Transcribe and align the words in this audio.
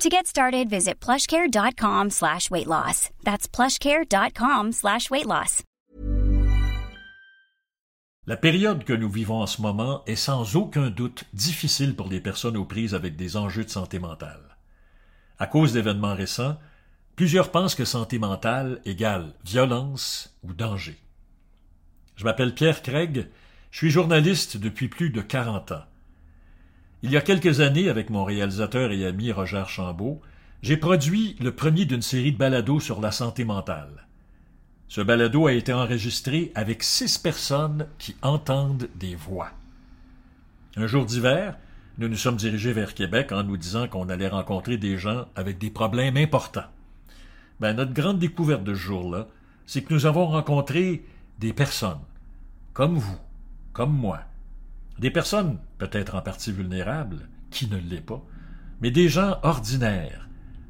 To 0.00 0.08
get 0.08 0.28
started, 0.28 0.70
visit 0.70 1.00
plushcare.com 1.00 2.10
slash 2.10 2.52
weight 2.52 2.68
loss. 2.68 3.10
That's 3.24 3.48
plushcare.com 3.48 4.70
slash 4.70 5.10
weight 5.10 5.26
loss. 5.26 5.64
La 8.24 8.36
période 8.36 8.84
que 8.84 8.92
nous 8.92 9.08
vivons 9.08 9.40
en 9.42 9.46
ce 9.46 9.60
moment 9.60 10.04
est 10.06 10.14
sans 10.14 10.54
aucun 10.54 10.90
doute 10.90 11.24
difficile 11.32 11.96
pour 11.96 12.08
les 12.08 12.20
personnes 12.20 12.56
aux 12.56 12.64
prises 12.64 12.94
avec 12.94 13.16
des 13.16 13.36
enjeux 13.36 13.64
de 13.64 13.70
santé 13.70 13.98
mentale. 13.98 14.56
À 15.40 15.48
cause 15.48 15.72
d'événements 15.72 16.14
récents, 16.14 16.56
plusieurs 17.16 17.50
pensent 17.50 17.74
que 17.74 17.84
santé 17.84 18.20
mentale 18.20 18.80
égale 18.84 19.34
violence 19.44 20.32
ou 20.44 20.52
danger. 20.52 20.96
Je 22.14 22.22
m'appelle 22.22 22.54
Pierre 22.54 22.82
Craig, 22.82 23.28
je 23.72 23.78
suis 23.78 23.90
journaliste 23.90 24.58
depuis 24.58 24.86
plus 24.86 25.10
de 25.10 25.22
40 25.22 25.72
ans. 25.72 25.87
Il 27.04 27.12
y 27.12 27.16
a 27.16 27.20
quelques 27.20 27.60
années, 27.60 27.88
avec 27.88 28.10
mon 28.10 28.24
réalisateur 28.24 28.90
et 28.90 29.06
ami 29.06 29.30
Roger 29.30 29.62
Chambault, 29.68 30.20
j'ai 30.62 30.76
produit 30.76 31.36
le 31.38 31.54
premier 31.54 31.84
d'une 31.84 32.02
série 32.02 32.32
de 32.32 32.36
balados 32.36 32.80
sur 32.80 33.00
la 33.00 33.12
santé 33.12 33.44
mentale. 33.44 34.08
Ce 34.88 35.00
balado 35.00 35.46
a 35.46 35.52
été 35.52 35.72
enregistré 35.72 36.50
avec 36.56 36.82
six 36.82 37.16
personnes 37.16 37.86
qui 37.98 38.16
entendent 38.20 38.88
des 38.96 39.14
voix. 39.14 39.50
Un 40.76 40.88
jour 40.88 41.04
d'hiver, 41.04 41.56
nous 41.98 42.08
nous 42.08 42.16
sommes 42.16 42.36
dirigés 42.36 42.72
vers 42.72 42.94
Québec 42.94 43.30
en 43.30 43.44
nous 43.44 43.56
disant 43.56 43.86
qu'on 43.86 44.08
allait 44.08 44.26
rencontrer 44.26 44.76
des 44.76 44.98
gens 44.98 45.26
avec 45.36 45.58
des 45.58 45.70
problèmes 45.70 46.16
importants. 46.16 46.66
Ben, 47.60 47.74
notre 47.74 47.92
grande 47.92 48.18
découverte 48.18 48.64
de 48.64 48.74
ce 48.74 48.80
jour-là, 48.80 49.28
c'est 49.66 49.82
que 49.82 49.94
nous 49.94 50.06
avons 50.06 50.26
rencontré 50.26 51.04
des 51.38 51.52
personnes, 51.52 52.00
comme 52.72 52.96
vous, 52.96 53.18
comme 53.72 53.92
moi, 53.92 54.22
des 54.98 55.10
personnes 55.10 55.58
peut-être 55.78 56.14
en 56.14 56.22
partie 56.22 56.52
vulnérables, 56.52 57.28
qui 57.50 57.68
ne 57.68 57.78
l'est 57.78 58.00
pas, 58.00 58.24
mais 58.80 58.90
des 58.90 59.08
gens 59.08 59.38
ordinaires, 59.42 60.28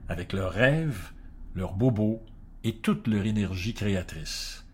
avec 0.09 0.33
leurs 0.33 0.53
rêves, 0.53 1.13
leurs 1.55 1.75
bobos 1.75 2.23
et 2.65 2.77
toute 2.77 3.07
leur 3.07 3.25
énergie 3.25 3.75
créatrice. 3.75 4.65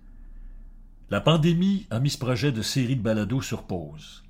La 1.10 1.20
pandémie 1.20 1.86
a 1.90 2.00
mis 2.00 2.10
ce 2.10 2.18
projet 2.18 2.52
de 2.52 2.62
série 2.62 2.96
de 2.96 3.02
balados 3.02 3.42
sur 3.42 3.64
pause. 3.64 4.24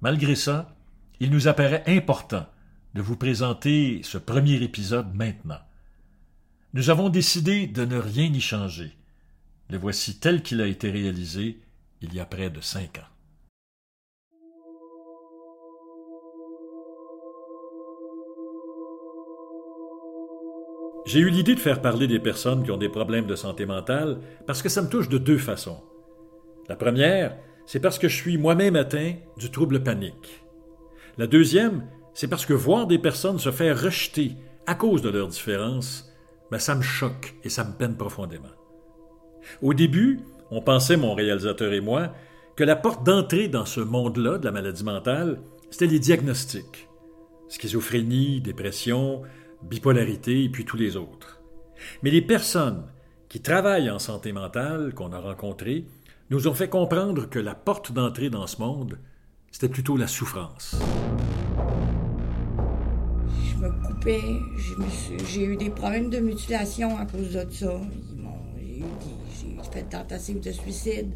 Malgré 0.00 0.34
ça, 0.34 0.76
il 1.20 1.30
nous 1.30 1.48
apparaît 1.48 1.84
important 1.86 2.46
de 2.94 3.02
vous 3.02 3.16
présenter 3.16 4.00
ce 4.02 4.18
premier 4.18 4.62
épisode 4.62 5.14
maintenant. 5.14 5.60
Nous 6.74 6.90
avons 6.90 7.08
décidé 7.08 7.66
de 7.66 7.84
ne 7.84 7.96
rien 7.96 8.26
y 8.26 8.40
changer. 8.40 8.96
Le 9.70 9.78
voici 9.78 10.18
tel 10.18 10.42
qu'il 10.42 10.60
a 10.60 10.66
été 10.66 10.90
réalisé 10.90 11.60
il 12.02 12.14
y 12.14 12.20
a 12.20 12.26
près 12.26 12.50
de 12.50 12.60
cinq 12.60 12.98
ans. 12.98 13.15
J'ai 21.06 21.20
eu 21.20 21.30
l'idée 21.30 21.54
de 21.54 21.60
faire 21.60 21.80
parler 21.80 22.08
des 22.08 22.18
personnes 22.18 22.64
qui 22.64 22.72
ont 22.72 22.76
des 22.76 22.88
problèmes 22.88 23.26
de 23.26 23.36
santé 23.36 23.64
mentale 23.64 24.18
parce 24.44 24.60
que 24.60 24.68
ça 24.68 24.82
me 24.82 24.88
touche 24.88 25.08
de 25.08 25.18
deux 25.18 25.38
façons. 25.38 25.80
La 26.68 26.74
première, 26.74 27.36
c'est 27.64 27.78
parce 27.78 28.00
que 28.00 28.08
je 28.08 28.16
suis 28.16 28.38
moi-même 28.38 28.74
atteint 28.74 29.14
du 29.36 29.52
trouble 29.52 29.84
panique. 29.84 30.44
La 31.16 31.28
deuxième, 31.28 31.86
c'est 32.12 32.26
parce 32.26 32.44
que 32.44 32.52
voir 32.52 32.88
des 32.88 32.98
personnes 32.98 33.38
se 33.38 33.52
faire 33.52 33.80
rejeter 33.80 34.32
à 34.66 34.74
cause 34.74 35.00
de 35.00 35.08
leurs 35.08 35.28
différences, 35.28 36.12
ben 36.50 36.58
ça 36.58 36.74
me 36.74 36.82
choque 36.82 37.36
et 37.44 37.50
ça 37.50 37.62
me 37.62 37.72
peine 37.72 37.96
profondément. 37.96 38.54
Au 39.62 39.74
début, 39.74 40.20
on 40.50 40.60
pensait, 40.60 40.96
mon 40.96 41.14
réalisateur 41.14 41.72
et 41.72 41.80
moi, 41.80 42.14
que 42.56 42.64
la 42.64 42.74
porte 42.74 43.06
d'entrée 43.06 43.46
dans 43.46 43.64
ce 43.64 43.80
monde-là 43.80 44.38
de 44.38 44.44
la 44.44 44.50
maladie 44.50 44.82
mentale, 44.82 45.40
c'était 45.70 45.86
les 45.86 46.00
diagnostics. 46.00 46.88
Schizophrénie, 47.48 48.40
dépression, 48.40 49.22
bipolarité 49.68 50.44
et 50.44 50.48
puis 50.48 50.64
tous 50.64 50.76
les 50.76 50.96
autres. 50.96 51.40
Mais 52.02 52.10
les 52.10 52.22
personnes 52.22 52.84
qui 53.28 53.40
travaillent 53.40 53.90
en 53.90 53.98
santé 53.98 54.32
mentale 54.32 54.94
qu'on 54.94 55.12
a 55.12 55.20
rencontrées 55.20 55.84
nous 56.30 56.48
ont 56.48 56.54
fait 56.54 56.68
comprendre 56.68 57.28
que 57.28 57.38
la 57.38 57.54
porte 57.54 57.92
d'entrée 57.92 58.30
dans 58.30 58.46
ce 58.46 58.60
monde, 58.60 58.98
c'était 59.50 59.68
plutôt 59.68 59.96
la 59.96 60.06
souffrance. 60.06 60.76
Je 63.50 63.56
me 63.56 63.70
coupais, 63.86 64.20
j'ai 65.28 65.44
eu 65.44 65.56
des 65.56 65.70
problèmes 65.70 66.10
de 66.10 66.18
mutilation 66.18 66.96
à 66.98 67.06
cause 67.06 67.32
de 67.32 67.46
ça. 67.50 67.80
J'ai 68.62 69.70
fait 69.72 69.80
une 69.80 69.88
tentative 69.88 70.40
de 70.40 70.52
suicide. 70.52 71.12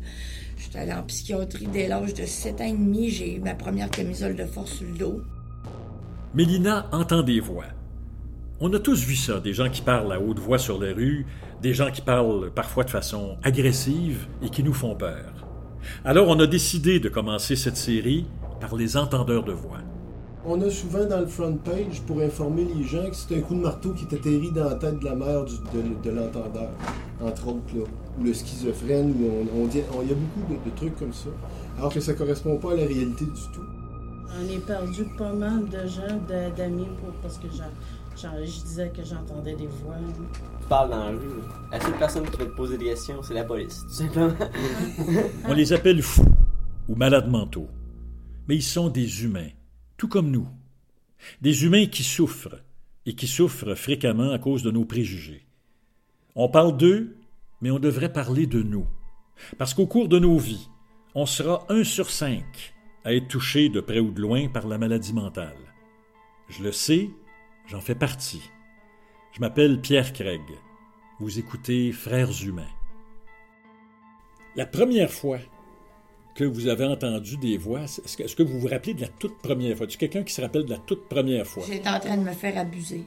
J'étais 0.56 0.78
allée 0.80 0.92
en 0.92 1.02
psychiatrie 1.04 1.66
dès 1.66 1.88
l'âge 1.88 2.14
de 2.14 2.24
7 2.24 2.60
ans 2.60 2.64
et 2.64 2.72
demi. 2.72 3.10
J'ai 3.10 3.36
eu 3.36 3.40
ma 3.40 3.54
première 3.54 3.90
camisole 3.90 4.36
de 4.36 4.44
force 4.44 4.72
sur 4.72 4.86
le 4.86 4.96
dos. 4.96 5.20
Mélina 6.34 6.88
entend 6.92 7.22
des 7.22 7.40
voix. 7.40 7.64
On 8.62 8.71
a 8.75 8.78
tous 8.78 9.06
vu 9.06 9.16
ça, 9.16 9.41
des 9.41 9.54
gens 9.54 9.71
qui 9.71 9.81
parlent 9.81 10.12
à 10.12 10.21
haute 10.21 10.38
voix 10.38 10.59
sur 10.59 10.78
les 10.78 10.93
rues, 10.93 11.25
des 11.62 11.72
gens 11.72 11.91
qui 11.91 12.03
parlent 12.03 12.50
parfois 12.50 12.84
de 12.84 12.91
façon 12.91 13.38
agressive 13.43 14.26
et 14.43 14.50
qui 14.50 14.62
nous 14.62 14.75
font 14.75 14.94
peur. 14.94 15.32
Alors 16.04 16.28
on 16.28 16.38
a 16.41 16.47
décidé 16.47 17.00
de 17.00 17.09
commencer 17.09 17.56
cette 17.56 17.78
série 17.78 18.26
par 18.60 18.76
les 18.76 18.98
entendeurs 18.98 19.44
de 19.44 19.53
voix. 19.53 19.78
On 20.44 20.60
a 20.60 20.69
souvent 20.69 21.06
dans 21.06 21.21
le 21.21 21.26
front 21.26 21.56
page 21.56 22.03
pour 22.06 22.21
informer 22.21 22.66
les 22.76 22.84
gens 22.84 23.09
que 23.09 23.16
c'est 23.16 23.34
un 23.34 23.41
coup 23.41 23.54
de 23.54 23.60
marteau 23.60 23.94
qui 23.94 24.04
est 24.04 24.15
atterri 24.15 24.50
dans 24.54 24.69
la 24.69 24.75
tête 24.75 24.98
de 24.98 25.06
la 25.06 25.15
mère 25.15 25.47
de, 25.47 26.10
l'entendeur, 26.10 26.69
entre 27.22 27.48
autres, 27.48 27.75
là. 27.75 27.84
ou 28.19 28.25
le 28.25 28.34
schizophrène, 28.34 29.15
on, 29.56 29.66
dit, 29.69 29.78
il 30.03 30.09
y 30.09 30.12
a 30.12 30.15
beaucoup 30.15 30.53
de, 30.53 30.71
de, 30.71 30.77
trucs 30.77 30.98
comme 30.98 31.15
ça, 31.15 31.31
alors 31.78 31.94
que 31.94 32.00
ça 32.00 32.12
correspond 32.12 32.59
pas 32.59 32.72
à 32.72 32.77
la 32.77 32.84
réalité 32.84 33.25
du 33.25 33.41
tout. 33.54 33.65
On 34.38 34.54
est 34.54 34.65
perdu 34.65 35.04
pas 35.16 35.32
mal 35.32 35.66
de 35.69 35.88
gens, 35.88 36.21
d'amis, 36.56 36.87
parce 37.22 37.38
que 37.38 37.48
je 38.22 38.62
disais 38.64 38.91
que 38.91 39.03
j'entendais 39.03 39.54
des 39.54 39.66
voix. 39.66 39.97
Tu 40.60 40.66
parles 40.69 40.91
dans 40.91 41.04
la 41.04 41.10
rue. 41.10 41.42
La 41.70 41.81
seule 41.81 41.98
personne 41.98 42.31
qui 42.31 42.36
va 42.36 42.47
te 42.47 42.56
poser 42.56 42.78
des 42.78 42.86
questions, 42.86 43.22
c'est 43.22 43.34
la 43.34 43.44
police, 43.44 43.82
tout 43.88 43.94
simplement. 43.94 44.34
On 45.48 45.54
les 45.54 45.72
appelle 45.72 46.03
fous 46.03 46.25
ou 46.88 46.94
malades 46.94 47.28
mentaux. 47.28 47.69
Mais 48.48 48.56
ils 48.56 48.62
sont 48.62 48.88
des 48.88 49.25
humains, 49.25 49.50
tout 49.97 50.09
comme 50.09 50.30
nous. 50.30 50.48
Des 51.41 51.64
humains 51.64 51.86
qui 51.86 52.03
souffrent, 52.03 52.60
et 53.06 53.14
qui 53.14 53.26
souffrent 53.26 53.75
fréquemment 53.75 54.32
à 54.32 54.38
cause 54.38 54.62
de 54.62 54.70
nos 54.70 54.84
préjugés. 54.84 55.47
On 56.34 56.48
parle 56.48 56.76
d'eux, 56.76 57.16
mais 57.60 57.70
on 57.70 57.78
devrait 57.78 58.12
parler 58.12 58.47
de 58.47 58.62
nous. 58.62 58.86
Parce 59.59 59.75
qu'au 59.75 59.86
cours 59.86 60.09
de 60.09 60.18
nos 60.18 60.39
vies, 60.39 60.68
on 61.15 61.27
sera 61.27 61.65
un 61.68 61.84
sur 61.84 62.10
cinq 62.10 62.74
à 63.04 63.15
être 63.15 63.28
touché 63.28 63.68
de 63.68 63.80
près 63.80 64.00
ou 64.00 64.10
de 64.10 64.21
loin 64.21 64.48
par 64.48 64.68
la 64.68 64.78
maladie 64.78 65.12
mentale. 65.12 65.56
Je 66.48 66.62
le 66.62 66.72
sais, 66.72 67.09
j'en 67.70 67.80
fais 67.80 67.94
partie. 67.94 68.50
Je 69.32 69.40
m'appelle 69.40 69.80
Pierre 69.80 70.12
Craig. 70.12 70.42
Vous 71.20 71.38
écoutez 71.38 71.92
Frères 71.92 72.42
humains. 72.42 72.70
La 74.56 74.66
première 74.66 75.12
fois 75.12 75.38
que 76.34 76.44
vous 76.44 76.66
avez 76.66 76.84
entendu 76.84 77.36
des 77.36 77.56
voix, 77.56 77.82
est-ce 77.82 78.34
que, 78.34 78.42
vous 78.42 78.58
vous 78.58 78.66
rappelez 78.66 78.94
de 78.94 79.02
la 79.02 79.08
toute 79.08 79.38
première 79.38 79.76
fois? 79.76 79.86
Tu 79.86 79.98
quelqu'un 79.98 80.24
qui 80.24 80.34
se 80.34 80.40
rappelle 80.40 80.64
de 80.64 80.70
la 80.70 80.78
toute 80.78 81.08
première 81.08 81.46
fois? 81.46 81.62
J'étais 81.66 81.88
en 81.88 82.00
train 82.00 82.16
de 82.16 82.22
me 82.22 82.32
faire 82.32 82.58
abuser. 82.58 83.06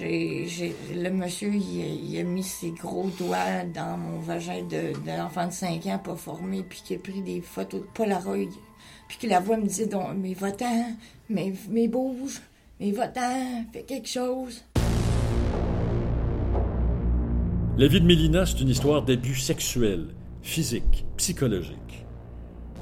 Le 0.00 1.10
monsieur, 1.10 1.52
il, 1.54 2.18
a 2.18 2.22
mis 2.22 2.42
ses 2.42 2.70
gros 2.70 3.10
doigts 3.18 3.64
dans 3.74 3.96
mon 3.96 4.18
vagin 4.20 4.62
de, 4.62 4.92
l'enfant 5.06 5.46
de 5.46 5.52
5 5.52 5.86
ans 5.86 5.98
pas 5.98 6.16
formé, 6.16 6.64
puis 6.68 6.82
qui 6.84 6.94
a 6.94 6.98
pris 6.98 7.22
des 7.22 7.40
photos 7.40 7.80
de 7.80 7.86
Polaroid. 7.94 8.52
Puis 9.08 9.18
que 9.18 9.26
la 9.26 9.40
voix 9.40 9.56
me 9.56 9.86
donc, 9.86 10.16
mais 10.16 10.34
va-t'en, 10.34 10.94
mais, 11.28 11.52
mais 11.70 11.88
bouge, 11.88 12.40
mais 12.78 12.92
va-t'en, 12.92 13.64
fais 13.72 13.82
quelque 13.82 14.08
chose. 14.08 14.62
La 17.76 17.86
vie 17.86 18.00
de 18.00 18.06
Mélina, 18.06 18.44
c'est 18.44 18.60
une 18.60 18.68
histoire 18.68 19.02
d'abus 19.02 19.36
sexuels, 19.36 20.08
physiques, 20.42 21.06
psychologiques. 21.16 22.06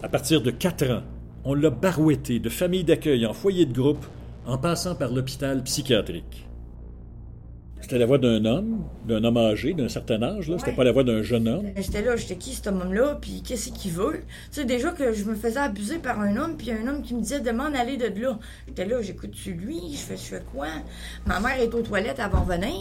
À 0.02 0.08
partir 0.08 0.42
de 0.42 0.50
4 0.50 0.90
ans, 0.90 1.02
on 1.44 1.54
l'a 1.54 1.70
barouetté 1.70 2.40
de 2.40 2.48
famille 2.48 2.84
d'accueil 2.84 3.24
en 3.26 3.32
foyer 3.32 3.66
de 3.66 3.72
groupe 3.72 4.04
en 4.46 4.58
passant 4.58 4.94
par 4.94 5.12
l'hôpital 5.12 5.62
psychiatrique. 5.62 6.46
C'était 7.86 7.98
la 7.98 8.06
voix 8.06 8.18
d'un 8.18 8.44
homme, 8.44 8.82
d'un 9.06 9.22
homme 9.22 9.36
âgé, 9.36 9.72
d'un 9.72 9.88
certain 9.88 10.20
âge, 10.20 10.48
là. 10.48 10.58
C'était 10.58 10.72
pas 10.72 10.82
la 10.82 10.90
voix 10.90 11.04
d'un 11.04 11.22
jeune 11.22 11.46
homme. 11.46 11.66
J'étais 11.76 12.02
là, 12.02 12.16
j'étais 12.16 12.34
qui 12.34 12.52
cet 12.52 12.66
homme-là, 12.66 13.16
puis 13.20 13.44
qu'est-ce 13.46 13.70
qu'il 13.70 13.92
veut? 13.92 14.22
Tu 14.50 14.60
sais, 14.62 14.64
déjà 14.64 14.90
que 14.90 15.12
je 15.12 15.24
me 15.24 15.36
faisais 15.36 15.60
abuser 15.60 15.98
par 15.98 16.18
un 16.18 16.36
homme, 16.36 16.56
puis 16.56 16.72
un 16.72 16.84
homme 16.88 17.02
qui 17.02 17.14
me 17.14 17.20
disait 17.20 17.38
de 17.38 17.50
m'en 17.52 17.66
aller 17.66 17.96
de 17.96 18.06
là. 18.20 18.40
J'étais 18.66 18.86
là, 18.86 19.00
j'écoute-tu 19.02 19.52
lui? 19.52 19.78
Je 19.92 19.98
fais, 19.98 20.16
je 20.16 20.22
fais 20.22 20.42
quoi? 20.52 20.66
Ma 21.26 21.38
mère 21.38 21.60
est 21.60 21.72
aux 21.72 21.82
toilettes, 21.82 22.16
elle 22.18 22.28
va 22.28 22.40
revenir. 22.40 22.74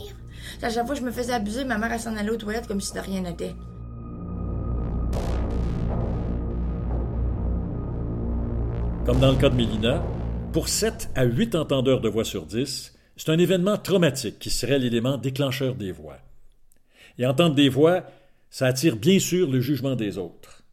À 0.64 0.72
chaque 0.72 0.88
fois 0.88 0.96
je 0.96 1.04
me 1.04 1.12
faisais 1.12 1.34
abuser, 1.34 1.66
ma 1.66 1.78
mère, 1.78 1.94
elle 1.94 2.00
s'en 2.00 2.18
allait 2.18 2.32
aux 2.32 2.38
toilettes 2.38 2.66
comme 2.66 2.82
si 2.82 2.92
de 2.92 3.00
rien 3.00 3.22
n'était. 3.22 3.54
Comme 9.06 9.20
dans 9.20 9.32
le 9.32 9.38
cas 9.38 9.50
de 9.50 9.56
Mélina, 9.56 10.04
pour 10.52 10.68
7 10.68 11.12
à 11.14 11.26
8 11.26 11.54
entendeurs 11.54 12.02
de 12.02 12.10
voix 12.10 12.26
sur 12.26 12.48
10, 12.48 12.95
c'est 13.18 13.30
un 13.30 13.40
événement 13.40 13.78
traumatique 13.78 14.40
qui 14.40 14.50
serait 14.50 14.80
l'élément 14.80 15.18
déclencheur 15.18 15.76
des 15.76 15.92
voix. 15.92 16.20
Et 17.18 17.26
entendre 17.26 17.56
des 17.56 17.70
voix, 17.70 18.04
ça 18.50 18.68
attire 18.68 18.98
bien 18.98 19.20
sûr 19.20 19.50
le 19.50 19.62
jugement 19.62 19.96
des 19.96 20.18
autres. 20.18 20.64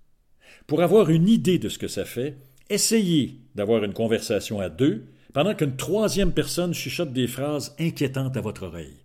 Pour 0.66 0.82
avoir 0.82 1.10
une 1.10 1.28
idée 1.28 1.58
de 1.58 1.68
ce 1.68 1.78
que 1.78 1.88
ça 1.88 2.04
fait, 2.04 2.36
essayez 2.70 3.38
d'avoir 3.54 3.84
une 3.84 3.92
conversation 3.92 4.60
à 4.60 4.68
deux 4.68 5.04
pendant 5.32 5.54
qu'une 5.54 5.76
troisième 5.76 6.32
personne 6.32 6.74
chuchote 6.74 7.12
des 7.12 7.26
phrases 7.26 7.74
inquiétantes 7.78 8.36
à 8.36 8.40
votre 8.40 8.64
oreille. 8.64 8.96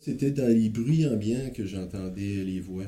C'était 0.00 0.30
dans 0.30 0.48
les 0.48 0.68
bruits 0.68 1.06
ambiants 1.06 1.50
que 1.54 1.66
j'entendais 1.66 2.44
les 2.44 2.60
voix. 2.60 2.84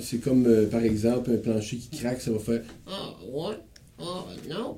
C'est 0.00 0.18
comme, 0.18 0.46
euh, 0.46 0.66
par 0.68 0.82
exemple, 0.82 1.30
un 1.32 1.36
plancher 1.36 1.76
qui 1.76 1.98
craque, 1.98 2.20
ça 2.20 2.30
va 2.30 2.38
faire 2.38 2.62
Ah, 2.86 3.14
ouais, 3.28 3.56
ah, 3.98 4.24
non. 4.48 4.76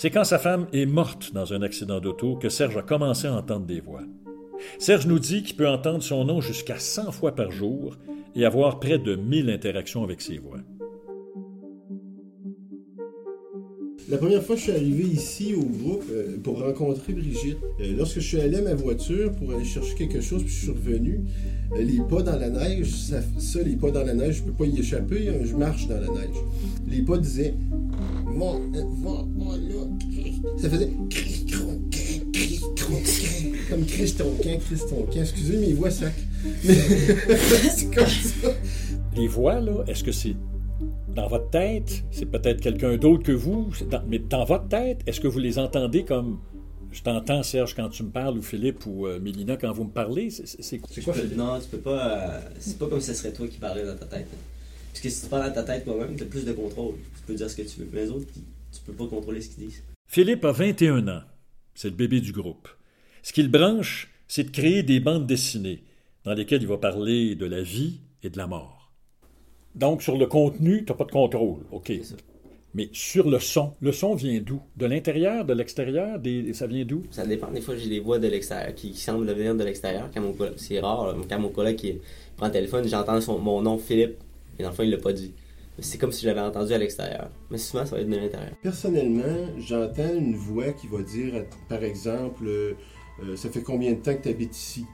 C'est 0.00 0.08
quand 0.08 0.24
sa 0.24 0.38
femme 0.38 0.66
est 0.72 0.86
morte 0.86 1.34
dans 1.34 1.52
un 1.52 1.60
accident 1.60 2.00
d'auto 2.00 2.34
que 2.34 2.48
Serge 2.48 2.74
a 2.74 2.80
commencé 2.80 3.26
à 3.26 3.34
entendre 3.34 3.66
des 3.66 3.80
voix. 3.80 4.00
Serge 4.78 5.06
nous 5.06 5.18
dit 5.18 5.42
qu'il 5.42 5.56
peut 5.56 5.68
entendre 5.68 6.02
son 6.02 6.24
nom 6.24 6.40
jusqu'à 6.40 6.78
100 6.78 7.12
fois 7.12 7.34
par 7.34 7.50
jour 7.50 7.98
et 8.34 8.46
avoir 8.46 8.80
près 8.80 8.98
de 8.98 9.14
1000 9.14 9.50
interactions 9.50 10.02
avec 10.02 10.22
ses 10.22 10.38
voix. 10.38 10.60
La 14.08 14.16
première 14.16 14.42
fois 14.42 14.56
que 14.56 14.62
je 14.62 14.70
suis 14.70 14.72
arrivé 14.72 15.04
ici 15.04 15.54
au 15.54 15.62
groupe 15.62 16.04
euh, 16.10 16.38
pour 16.42 16.60
rencontrer 16.60 17.12
Brigitte, 17.12 17.58
euh, 17.80 17.94
lorsque 17.96 18.20
je 18.20 18.26
suis 18.26 18.40
allé 18.40 18.56
à 18.56 18.62
ma 18.62 18.74
voiture 18.74 19.30
pour 19.32 19.52
aller 19.52 19.64
chercher 19.64 19.94
quelque 19.94 20.20
chose, 20.20 20.42
puis 20.42 20.52
je 20.52 20.60
suis 20.62 20.70
revenu, 20.70 21.20
euh, 21.76 21.82
les 21.82 22.00
pas 22.08 22.22
dans 22.22 22.36
la 22.36 22.48
neige, 22.48 22.88
ça, 22.90 23.62
les 23.62 23.76
pas 23.76 23.90
dans 23.90 24.02
la 24.02 24.14
neige, 24.14 24.38
je 24.38 24.42
peux 24.44 24.52
pas 24.52 24.64
y 24.64 24.80
échapper, 24.80 25.28
hein, 25.28 25.44
je 25.44 25.54
marche 25.54 25.86
dans 25.86 26.00
la 26.00 26.08
neige. 26.08 26.36
Les 26.88 27.02
pas 27.02 27.18
disaient 27.18 27.54
Va, 28.36 28.46
euh, 28.46 28.84
va, 29.02 29.24
va 29.36 29.56
là. 29.56 29.86
Ça 30.58 30.70
faisait 30.70 30.90
cri, 31.10 31.44
cri, 31.46 32.60
cron, 32.76 33.00
cri. 33.02 33.52
comme 33.68 33.84
Christonquin, 33.86 34.58
Christonquin. 34.58 35.20
Excusez 35.22 35.56
mes 35.58 35.72
voix 35.72 35.90
sac. 35.90 36.12
Mais 36.64 36.74
c'est 37.74 37.94
comme 37.94 38.06
ça. 38.06 38.48
Les 39.16 39.26
voix, 39.28 39.60
là, 39.60 39.84
est-ce 39.88 40.02
que 40.04 40.12
c'est 40.12 40.34
dans 41.14 41.26
votre 41.28 41.50
tête? 41.50 42.04
C'est 42.10 42.26
peut-être 42.26 42.60
quelqu'un 42.60 42.96
d'autre 42.96 43.22
que 43.24 43.32
vous? 43.32 43.70
Dans- 43.90 44.02
mais 44.08 44.18
dans 44.18 44.44
votre 44.44 44.68
tête, 44.68 45.00
est-ce 45.06 45.20
que 45.20 45.28
vous 45.28 45.38
les 45.40 45.58
entendez 45.58 46.04
comme 46.04 46.38
je 46.92 47.02
t'entends, 47.02 47.42
Serge, 47.44 47.74
quand 47.76 47.88
tu 47.88 48.02
me 48.02 48.10
parles, 48.10 48.36
ou 48.38 48.42
Philippe, 48.42 48.84
ou 48.86 49.06
euh, 49.06 49.20
Mélina, 49.20 49.56
quand 49.56 49.72
vous 49.72 49.84
me 49.84 49.90
parlez? 49.90 50.30
C'est- 50.30 50.78
quoi? 50.78 51.12
Philippe? 51.14 51.36
Non, 51.36 51.58
tu 51.60 51.68
peux 51.68 51.78
pas. 51.78 52.06
euh, 52.18 52.40
c'est 52.58 52.78
pas 52.78 52.86
comme 52.86 53.00
si 53.00 53.08
ce 53.08 53.14
serait 53.14 53.32
toi 53.32 53.46
qui 53.46 53.58
parlais 53.58 53.84
dans 53.84 53.96
ta 53.96 54.06
tête. 54.06 54.26
hein. 54.32 54.36
Parce 54.90 55.00
que 55.00 55.08
si 55.08 55.22
tu 55.22 55.28
parles 55.28 55.48
dans 55.48 55.54
ta 55.54 55.62
tête 55.62 55.84
toi-même, 55.84 56.16
tu 56.16 56.22
as 56.24 56.26
plus 56.26 56.44
de 56.44 56.52
contrôle. 56.52 56.94
Tu 57.16 57.22
peux 57.26 57.34
dire 57.34 57.48
ce 57.50 57.56
que 57.56 57.62
tu 57.62 57.80
veux. 57.80 57.88
Mais 57.92 58.02
les 58.04 58.10
autres, 58.10 58.26
tu 58.34 58.80
peux 58.84 58.92
pas 58.92 59.06
contrôler 59.06 59.40
ce 59.40 59.50
qu'ils 59.50 59.66
disent. 59.68 59.82
Philippe 60.08 60.44
a 60.44 60.52
21 60.52 61.08
ans. 61.08 61.22
C'est 61.74 61.88
le 61.88 61.94
bébé 61.94 62.20
du 62.20 62.32
groupe. 62.32 62.68
Ce 63.22 63.32
qui 63.32 63.42
le 63.42 63.48
branche, 63.48 64.10
c'est 64.28 64.44
de 64.44 64.50
créer 64.50 64.82
des 64.82 65.00
bandes 65.00 65.26
dessinées 65.26 65.82
dans 66.24 66.34
lesquelles 66.34 66.62
il 66.62 66.68
va 66.68 66.78
parler 66.78 67.34
de 67.34 67.46
la 67.46 67.62
vie 67.62 68.00
et 68.22 68.30
de 68.30 68.36
la 68.36 68.46
mort. 68.46 68.92
Donc, 69.74 70.02
sur 70.02 70.16
le 70.18 70.26
contenu, 70.26 70.84
tu 70.84 70.92
n'as 70.92 70.96
pas 70.96 71.04
de 71.04 71.12
contrôle. 71.12 71.60
OK. 71.70 71.92
Mais 72.74 72.88
sur 72.92 73.28
le 73.28 73.40
son, 73.40 73.74
le 73.80 73.92
son 73.92 74.14
vient 74.14 74.40
d'où? 74.40 74.60
De 74.76 74.86
l'intérieur, 74.86 75.44
de 75.44 75.52
l'extérieur? 75.54 76.18
Des... 76.18 76.52
Ça 76.54 76.66
vient 76.66 76.84
d'où? 76.84 77.02
Ça 77.10 77.26
dépend. 77.26 77.50
Des 77.50 77.60
fois, 77.60 77.76
j'ai 77.76 77.88
des 77.88 78.00
voix 78.00 78.18
de 78.18 78.28
l'extérieur 78.28 78.74
qui, 78.74 78.92
qui 78.92 79.00
semblent 79.00 79.32
venir 79.32 79.54
de 79.54 79.64
l'extérieur. 79.64 80.08
Quand 80.12 80.20
mon 80.20 80.32
collègue, 80.32 80.54
c'est 80.56 80.78
rare. 80.80 81.06
là. 81.08 81.14
Quand 81.28 81.38
mon 81.40 81.48
collègue 81.48 81.76
qui 81.76 81.94
prend 82.36 82.46
le 82.46 82.52
téléphone, 82.52 82.86
j'entends 82.86 83.20
son, 83.20 83.38
mon 83.38 83.62
nom 83.62 83.78
Philippe, 83.78 84.18
et 84.60 84.62
dans 84.62 84.68
le 84.68 84.74
fond, 84.74 84.82
il 84.82 84.90
l'a 84.90 84.98
pas 84.98 85.14
dit. 85.14 85.32
C'est 85.78 85.96
comme 85.96 86.12
si 86.12 86.22
je 86.22 86.28
l'avais 86.28 86.40
entendu 86.46 86.74
à 86.74 86.78
l'extérieur. 86.78 87.30
Mais 87.50 87.56
souvent, 87.56 87.86
ça 87.86 87.96
va 87.96 88.02
être 88.02 88.08
de 88.10 88.14
l'intérieur. 88.14 88.52
Personnellement, 88.62 89.48
j'entends 89.58 90.14
une 90.14 90.36
voix 90.36 90.72
qui 90.72 90.86
va 90.86 91.00
dire, 91.00 91.44
par 91.68 91.82
exemple, 91.82 92.44
euh, 92.46 92.74
euh, 93.22 93.36
ça 93.36 93.48
fait 93.48 93.62
combien 93.62 93.92
de 93.92 93.96
temps 93.96 94.14
que 94.14 94.22
tu 94.22 94.28
habites 94.28 94.54
ici? 94.54 94.84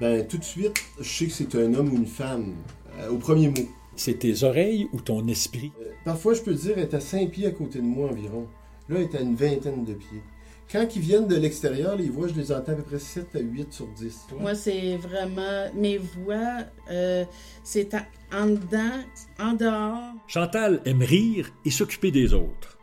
Ben, 0.00 0.26
tout 0.26 0.38
de 0.38 0.44
suite, 0.44 0.76
je 0.98 1.08
sais 1.08 1.26
que 1.26 1.32
c'est 1.32 1.54
un 1.56 1.74
homme 1.74 1.92
ou 1.92 1.96
une 1.96 2.06
femme, 2.06 2.54
euh, 2.98 3.10
au 3.10 3.18
premier 3.18 3.48
mot. 3.48 3.68
C'est 3.96 4.20
tes 4.20 4.44
oreilles 4.44 4.88
ou 4.94 5.00
ton 5.00 5.26
esprit? 5.28 5.72
Euh, 5.82 5.90
parfois, 6.06 6.32
je 6.32 6.40
peux 6.40 6.54
dire, 6.54 6.72
elle 6.76 6.84
est 6.84 6.94
à 6.94 7.00
5 7.00 7.30
pieds 7.30 7.46
à 7.46 7.50
côté 7.50 7.78
de 7.80 7.84
moi 7.84 8.08
environ. 8.10 8.46
Là, 8.88 8.96
elle 9.00 9.02
est 9.02 9.14
à 9.14 9.20
une 9.20 9.34
vingtaine 9.34 9.84
de 9.84 9.92
pieds. 9.92 10.22
Quand 10.70 10.96
ils 10.96 11.02
viennent 11.02 11.28
de 11.28 11.36
l'extérieur, 11.36 11.96
les 11.96 12.08
voix, 12.08 12.26
je 12.26 12.34
les 12.34 12.50
entends 12.50 12.72
à 12.72 12.74
peu 12.74 12.82
près 12.82 12.98
7 12.98 13.36
à 13.36 13.38
8 13.38 13.72
sur 13.72 13.86
10. 13.86 14.26
Moi, 14.40 14.54
c'est 14.56 14.96
vraiment. 14.96 15.70
Mes 15.74 15.98
voix, 15.98 16.64
euh, 16.90 17.24
c'est 17.62 17.94
en, 17.94 18.02
en 18.32 18.46
dedans, 18.46 19.04
en 19.38 19.52
dehors. 19.52 20.14
Chantal 20.26 20.80
aime 20.84 21.02
rire 21.02 21.50
et 21.64 21.70
s'occuper 21.70 22.10
des 22.10 22.34
autres. 22.34 22.78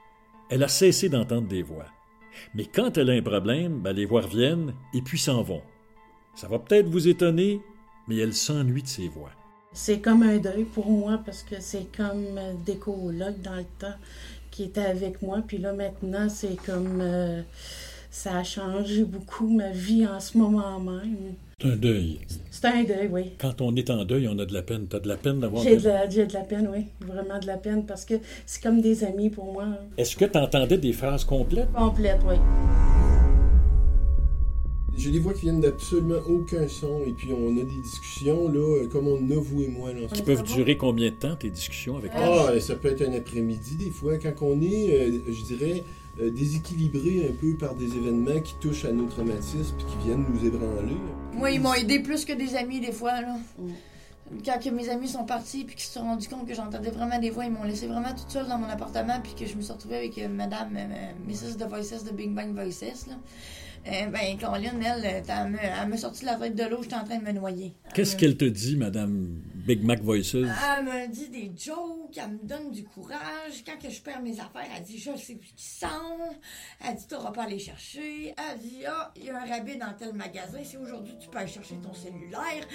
Elle 0.50 0.64
a 0.64 0.70
cessé 0.70 1.10
d'entendre 1.10 1.48
des 1.48 1.62
voix. 1.62 1.88
Mais 2.56 2.66
quand 2.66 2.98
elle 2.98 3.10
a 3.10 3.14
un 3.14 3.22
problème, 3.22 3.82
ben, 3.82 3.94
les 3.94 4.06
voix 4.06 4.22
reviennent 4.22 4.74
et 4.94 5.02
puis 5.02 5.20
s'en 5.20 5.44
vont. 5.44 5.62
Ça 6.36 6.48
va 6.48 6.60
peut-être 6.60 6.88
vous 6.88 7.08
étonner, 7.08 7.62
mais 8.08 8.18
elle 8.18 8.34
s'ennuie 8.34 8.84
de 8.84 8.88
ses 8.88 9.10
voix. 9.10 9.32
C'est 9.74 10.00
comme 10.00 10.24
un 10.24 10.38
deuil 10.38 10.66
pour 10.66 10.90
moi 10.90 11.20
parce 11.26 11.44
que 11.44 11.56
c'est 11.60 11.88
comme 11.96 12.40
des 12.64 12.78
colocs 12.78 13.42
dans 13.42 13.56
le 13.56 13.66
temps 13.80 13.98
qui 14.54 14.64
étaient 14.64 14.82
avec 14.86 15.22
moi. 15.22 15.40
Puis 15.46 15.58
là, 15.58 15.74
maintenant, 15.74 16.30
c'est 16.30 16.56
comme. 16.66 17.00
euh, 17.02 17.42
ça 18.10 18.38
a 18.38 18.44
changé 18.44 19.04
beaucoup 19.04 19.50
ma 19.50 19.72
vie 19.72 20.06
en 20.06 20.20
ce 20.20 20.38
moment 20.38 20.80
même. 20.80 21.34
C'est 21.60 21.68
un 21.68 21.76
deuil. 21.76 22.20
C'est 22.52 22.66
un 22.68 22.84
deuil, 22.84 23.10
oui. 23.12 23.32
Quand 23.40 23.60
on 23.60 23.76
est 23.76 23.90
en 23.90 24.06
deuil, 24.06 24.28
on 24.28 24.38
a 24.38 24.46
de 24.46 24.54
la 24.54 24.62
peine. 24.62 24.86
T'as 24.88 25.00
de 25.00 25.08
la 25.08 25.18
peine 25.18 25.40
d'avoir... 25.40 25.64
J'ai 25.64 25.78
de, 25.78 25.88
la, 25.88 26.08
j'ai 26.08 26.28
de 26.28 26.34
la 26.34 26.42
peine, 26.42 26.70
oui. 26.72 26.86
Vraiment 27.02 27.40
de 27.40 27.48
la 27.48 27.58
peine 27.58 27.86
parce 27.88 28.06
que 28.06 28.14
c'est 28.46 28.62
comme 28.62 28.82
des 28.82 29.04
amis 29.04 29.32
pour 29.32 29.52
moi. 29.52 29.64
hein. 29.64 29.78
Est-ce 29.98 30.16
que 30.16 30.26
tu 30.26 30.38
entendais 30.38 30.78
des 30.78 30.94
phrases 30.94 31.24
complètes? 31.24 31.72
Complète, 31.74 32.20
oui. 32.28 32.36
J'ai 34.96 35.12
des 35.12 35.20
voix 35.20 35.34
qui 35.34 35.42
viennent 35.42 35.62
d'absolument 35.62 36.20
aucun 36.28 36.68
son, 36.68 37.02
et 37.06 37.12
puis 37.12 37.34
on 37.34 37.50
a 37.58 37.64
des 37.64 37.82
discussions, 37.82 38.48
là, 38.48 38.60
euh, 38.60 38.88
comme 38.88 39.08
on 39.08 39.18
a, 39.32 39.36
vous 39.36 39.64
et 39.64 39.68
moi. 39.68 39.92
Là, 39.92 40.02
Qui 40.12 40.22
peuvent 40.22 40.44
durer 40.44 40.78
combien 40.78 41.10
de 41.10 41.16
temps, 41.16 41.36
tes 41.36 41.50
discussions 41.50 41.98
avec 41.98 42.12
Ah, 42.14 42.52
et 42.56 42.60
ça 42.60 42.76
peut 42.76 42.90
être 42.90 43.02
un 43.02 43.14
après-midi 43.14 43.76
des 43.76 43.90
fois, 43.90 44.18
quand 44.18 44.34
on 44.42 44.62
est, 44.62 44.94
euh, 44.94 45.20
je 45.28 45.42
dirais, 45.44 45.84
euh, 46.22 46.30
déséquilibré 46.30 47.28
un 47.28 47.34
peu 47.34 47.56
par 47.56 47.74
des 47.74 47.96
événements 47.98 48.40
qui 48.40 48.54
touchent 48.62 48.86
à 48.86 48.92
nos 48.92 49.08
traumatismes 49.08 49.76
puis 49.78 49.86
qui 49.88 50.08
viennent 50.08 50.26
nous 50.32 50.46
ébranler. 50.46 50.98
Moi, 51.34 51.50
ils 51.52 51.60
m'ont 51.60 51.74
aidé 51.74 52.00
plus 52.00 52.24
que 52.24 52.34
des 52.34 52.56
amis, 52.56 52.80
des 52.80 52.92
fois, 52.92 53.20
là. 53.22 53.36
Quand 54.46 54.60
que 54.64 54.70
mes 54.70 54.90
amis 54.90 55.08
sont 55.08 55.26
partis 55.26 55.64
puis 55.64 55.76
qu'ils 55.76 55.86
se 55.86 55.94
sont 55.94 56.02
rendus 56.02 56.28
compte 56.28 56.48
que 56.48 56.54
j'entendais 56.54 56.90
vraiment 56.92 57.20
des 57.20 57.30
voix, 57.30 57.46
ils 57.46 57.52
m'ont 57.52 57.64
laissé 57.64 57.88
vraiment 57.88 58.14
toute 58.16 58.30
seule 58.30 58.48
dans 58.48 58.58
mon 58.58 58.68
appartement 58.70 59.20
puis 59.22 59.34
que 59.34 59.46
je 59.46 59.56
me 59.56 59.62
suis 59.62 59.72
retrouvée 59.74 59.98
avec 59.98 60.18
euh, 60.18 60.28
madame 60.28 60.76
euh, 60.76 61.12
Mrs. 61.28 61.58
The 61.58 61.68
Voices 61.68 62.04
de 62.04 62.12
Big 62.12 62.32
Bang 62.32 62.54
Voices, 62.54 63.08
là. 63.08 63.16
Euh, 63.86 64.06
ben, 64.08 64.38
Caroline, 64.38 64.82
elle, 64.82 65.06
euh, 65.06 65.58
elle 65.82 65.90
m'a 65.90 65.98
sorti 65.98 66.24
la 66.24 66.36
tête 66.36 66.56
de 66.56 66.64
l'eau, 66.64 66.82
j'étais 66.84 66.96
en 66.96 67.04
train 67.04 67.18
de 67.18 67.26
me 67.26 67.32
noyer. 67.34 67.74
Qu'est-ce 67.94 68.16
qu'elle 68.16 68.38
te 68.38 68.46
dit, 68.46 68.78
Madame 68.78 69.42
Big 69.56 69.84
Mac 69.84 70.02
Voices? 70.02 70.36
Elle 70.36 70.86
me 70.86 71.12
dit 71.12 71.30
des 71.30 71.52
jokes, 71.58 72.18
elle 72.18 72.32
me 72.32 72.48
donne 72.48 72.72
du 72.72 72.86
courage. 72.86 73.64
Quand 73.66 73.78
que 73.82 73.94
je 73.94 74.02
perds 74.02 74.22
mes 74.22 74.40
affaires, 74.40 74.70
elle 74.76 74.84
dit 74.84 74.98
Je 74.98 75.18
sais 75.18 75.36
plus 75.36 75.52
qui 75.56 75.70
sont. 75.70 75.88
Elle 76.86 76.96
dit 76.96 77.08
T'auras 77.08 77.32
pas 77.32 77.44
à 77.44 77.48
les 77.48 77.60
chercher. 77.60 78.34
Elle 78.38 78.60
dit 78.60 78.86
Ah, 78.88 79.12
il 79.18 79.26
y 79.26 79.30
a 79.30 79.42
un 79.42 79.46
rabais 79.46 79.76
dans 79.76 79.94
tel 79.98 80.14
magasin. 80.14 80.60
Si 80.64 80.78
aujourd'hui 80.78 81.14
tu 81.20 81.28
peux 81.28 81.40
aller 81.40 81.48
chercher 81.48 81.76
ton 81.76 81.94
cellulaire, 81.94 82.66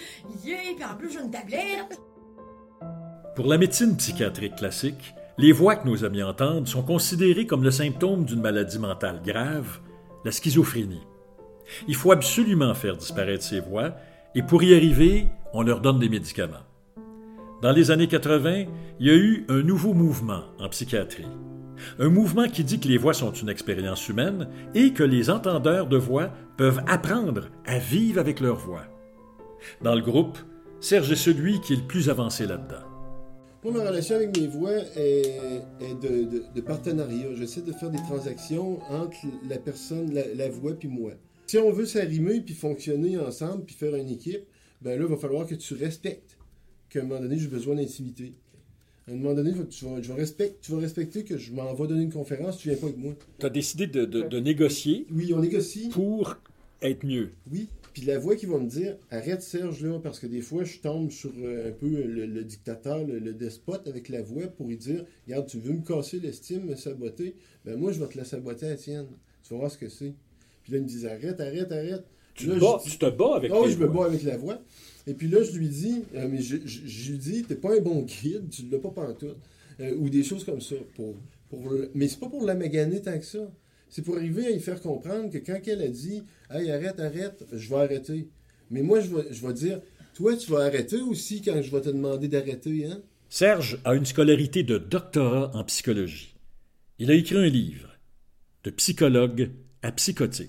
yeah, 0.45 0.59
puis 0.77 0.85
en 0.85 0.97
plus 0.97 1.11
j'ai 1.11 1.21
une 1.21 1.31
tablette. 1.31 1.99
Pour 3.35 3.47
la 3.47 3.57
médecine 3.57 3.97
psychiatrique 3.97 4.57
classique, 4.57 5.15
les 5.38 5.53
voix 5.53 5.77
que 5.77 5.87
nos 5.87 6.05
amis 6.05 6.23
entendent 6.23 6.69
sont 6.69 6.83
considérées 6.83 7.47
comme 7.47 7.62
le 7.62 7.71
symptôme 7.71 8.25
d'une 8.25 8.41
maladie 8.41 8.79
mentale 8.79 9.23
grave, 9.25 9.79
la 10.25 10.32
schizophrénie. 10.32 11.06
Il 11.87 11.94
faut 11.94 12.12
absolument 12.12 12.75
faire 12.75 12.96
disparaître 12.96 13.44
ces 13.44 13.60
voix, 13.60 13.94
et 14.34 14.42
pour 14.42 14.62
y 14.62 14.75
arriver, 14.75 15.26
on 15.52 15.62
leur 15.62 15.80
donne 15.80 15.98
des 15.98 16.08
médicaments. 16.08 16.64
Dans 17.62 17.72
les 17.72 17.90
années 17.90 18.06
80, 18.06 18.64
il 19.00 19.06
y 19.06 19.10
a 19.10 19.16
eu 19.16 19.44
un 19.48 19.62
nouveau 19.62 19.92
mouvement 19.92 20.44
en 20.60 20.68
psychiatrie. 20.68 21.26
Un 21.98 22.08
mouvement 22.08 22.48
qui 22.48 22.64
dit 22.64 22.80
que 22.80 22.88
les 22.88 22.98
voix 22.98 23.14
sont 23.14 23.32
une 23.32 23.48
expérience 23.48 24.08
humaine 24.08 24.48
et 24.75 24.92
que 24.92 25.02
les 25.02 25.30
entendeurs 25.30 25.87
de 25.87 25.96
voix 25.96 26.30
peuvent 26.56 26.82
apprendre 26.87 27.48
à 27.66 27.78
vivre 27.78 28.20
avec 28.20 28.40
leur 28.40 28.56
voix. 28.56 28.84
Dans 29.82 29.94
le 29.94 30.02
groupe, 30.02 30.38
Serge 30.80 31.10
est 31.10 31.16
celui 31.16 31.60
qui 31.60 31.72
est 31.72 31.76
le 31.76 31.87
plus 31.87 32.08
avancé 32.08 32.46
là-dedans. 32.46 32.88
Moi, 33.70 33.82
ma 33.82 33.90
relation 33.90 34.16
avec 34.16 34.34
mes 34.34 34.46
voix 34.46 34.78
est, 34.96 35.60
de, 36.00 36.60
partenariat. 36.62 37.34
J'essaie 37.34 37.60
de 37.60 37.72
faire 37.72 37.90
des 37.90 37.98
transactions 37.98 38.80
entre 38.88 39.18
la 39.46 39.58
personne, 39.58 40.10
la, 40.14 40.48
voix, 40.48 40.72
puis 40.72 40.88
moi. 40.88 41.12
Si 41.46 41.58
on 41.58 41.70
veut 41.70 41.84
s'arrimer, 41.84 42.40
puis 42.40 42.54
fonctionner 42.54 43.18
ensemble, 43.18 43.66
puis 43.66 43.75
faire 43.75 43.94
une 43.94 44.08
équipe, 44.08 44.40
ben 44.80 44.98
là, 44.98 45.04
il 45.06 45.10
va 45.10 45.18
falloir 45.18 45.46
que 45.46 45.54
tu 45.54 45.75
respectes 45.75 46.38
qu'à 46.88 47.00
un 47.00 47.02
moment 47.02 47.20
donné, 47.20 47.38
j'ai 47.38 47.48
besoin 47.48 47.75
d'intimité. 47.75 48.32
À 49.06 49.12
un 49.12 49.16
moment 49.16 49.34
donné, 49.34 49.52
tu 49.68 49.84
vas, 49.84 50.00
tu 50.00 50.72
vas 50.72 50.78
respecter 50.78 51.25
que 51.25 51.37
je 51.37 51.52
m'en 51.52 51.75
vais 51.75 51.87
donner 51.88 52.04
une 52.04 52.12
conférence, 52.12 52.56
tu 52.56 52.70
viens 52.70 52.78
pas 52.78 52.87
avec 52.87 52.96
moi. 52.96 53.12
Tu 53.38 53.44
as 53.44 53.50
décidé 53.50 53.87
de, 53.87 54.06
de 54.06 54.40
négocier. 54.40 55.06
Oui, 55.12 55.34
on 55.34 55.40
négocie. 55.40 55.90
Pour 55.90 56.38
être 56.80 57.04
mieux. 57.04 57.32
Oui, 57.52 57.68
puis 57.99 58.07
la 58.07 58.19
voix 58.19 58.37
qui 58.37 58.47
va 58.47 58.59
me 58.59 58.69
dire 58.69 58.97
arrête 59.11 59.43
Serge 59.43 59.83
là, 59.83 59.99
parce 59.99 60.21
que 60.21 60.28
des 60.28 60.40
fois 60.40 60.62
je 60.62 60.78
tombe 60.78 61.11
sur 61.11 61.33
euh, 61.43 61.71
un 61.71 61.73
peu 61.73 61.88
le, 61.88 62.45
dictateur, 62.45 63.05
le, 63.05 63.33
despote 63.33 63.88
avec 63.88 64.09
la 64.09 64.23
voix 64.23 64.47
pour 64.47 64.69
lui 64.69 64.76
dire 64.76 65.05
Regarde, 65.26 65.49
tu 65.49 65.59
veux 65.59 65.73
me 65.73 65.85
casser 65.85 66.21
l'estime, 66.21 66.67
me 66.67 66.76
saboter, 66.76 67.35
ben 67.64 67.76
moi 67.76 67.90
je 67.90 67.99
vais 67.99 68.07
te 68.07 68.17
la 68.17 68.25
saboter 68.25 68.67
à 68.67 68.71
la 68.71 68.76
tienne. 68.76 69.07
Tu 69.43 69.52
vas 69.52 69.59
voir 69.59 69.71
ce 69.73 69.78
que 69.78 69.88
c'est. 69.88 70.14
Puis 70.62 70.73
là, 70.73 70.78
il 70.78 70.85
me 70.85 70.88
dit 70.88 71.09
arrête, 71.09 71.40
arrête, 71.40 71.73
arrête. 71.73 72.05
Tu, 72.35 72.47
te 72.47 73.11
bats 73.11 73.35
avec 73.35 73.50
oh, 73.52 73.67
je 73.69 73.76
me 73.76 73.88
bats 73.88 74.05
avec 74.05 74.23
la 74.23 74.37
voix. 74.37 74.61
Et 75.09 75.14
puis 75.14 75.26
là, 75.26 75.43
je 75.43 75.59
lui 75.59 75.69
dis, 75.69 76.05
euh, 76.14 76.28
mais 76.31 76.40
je, 76.40 76.57
je, 76.64 77.11
lui 77.11 77.19
dis, 77.19 77.43
t'es 77.43 77.57
pas 77.57 77.76
un 77.76 77.81
bon 77.81 78.02
guide, 78.02 78.49
tu 78.49 78.62
l'as 78.71 78.78
pas 78.78 78.90
pantoute. 78.90 79.38
Euh, 79.81 79.97
ou 79.97 80.09
des 80.09 80.23
choses 80.23 80.45
comme 80.45 80.61
ça. 80.61 80.76
Pour, 80.95 81.17
pour, 81.50 81.73
mais 81.95 82.07
c'est 82.07 82.21
pas 82.21 82.28
pour 82.28 82.45
la 82.45 82.55
maganer 82.55 83.02
tant 83.02 83.19
que 83.19 83.25
ça. 83.25 83.50
C'est 83.90 84.02
pour 84.02 84.16
arriver 84.16 84.47
à 84.47 84.50
y 84.50 84.61
faire 84.61 84.80
comprendre 84.80 85.30
que 85.30 85.38
quand 85.38 85.59
elle 85.66 85.83
a 85.83 85.88
dit 85.88 86.23
Hey, 86.50 86.71
arrête, 86.71 87.00
arrête, 87.00 87.45
je 87.52 87.68
vais 87.68 87.76
arrêter. 87.76 88.28
Mais 88.71 88.83
moi, 88.83 89.00
je 89.00 89.14
vais, 89.14 89.33
je 89.33 89.47
vais 89.47 89.52
dire 89.52 89.80
Toi, 90.14 90.37
tu 90.37 90.50
vas 90.50 90.64
arrêter 90.64 91.00
aussi 91.00 91.42
quand 91.42 91.61
je 91.62 91.71
vais 91.71 91.80
te 91.80 91.88
demander 91.88 92.28
d'arrêter, 92.28 92.87
hein? 92.87 93.00
Serge 93.30 93.78
a 93.85 93.95
une 93.95 94.07
scolarité 94.07 94.62
de 94.62 94.78
doctorat 94.78 95.50
en 95.54 95.64
psychologie. 95.64 96.35
Il 96.99 97.11
a 97.11 97.14
écrit 97.14 97.37
un 97.37 97.47
livre, 97.47 97.88
De 98.64 98.71
psychologue 98.71 99.50
à 99.83 99.92
psychotique. 99.92 100.47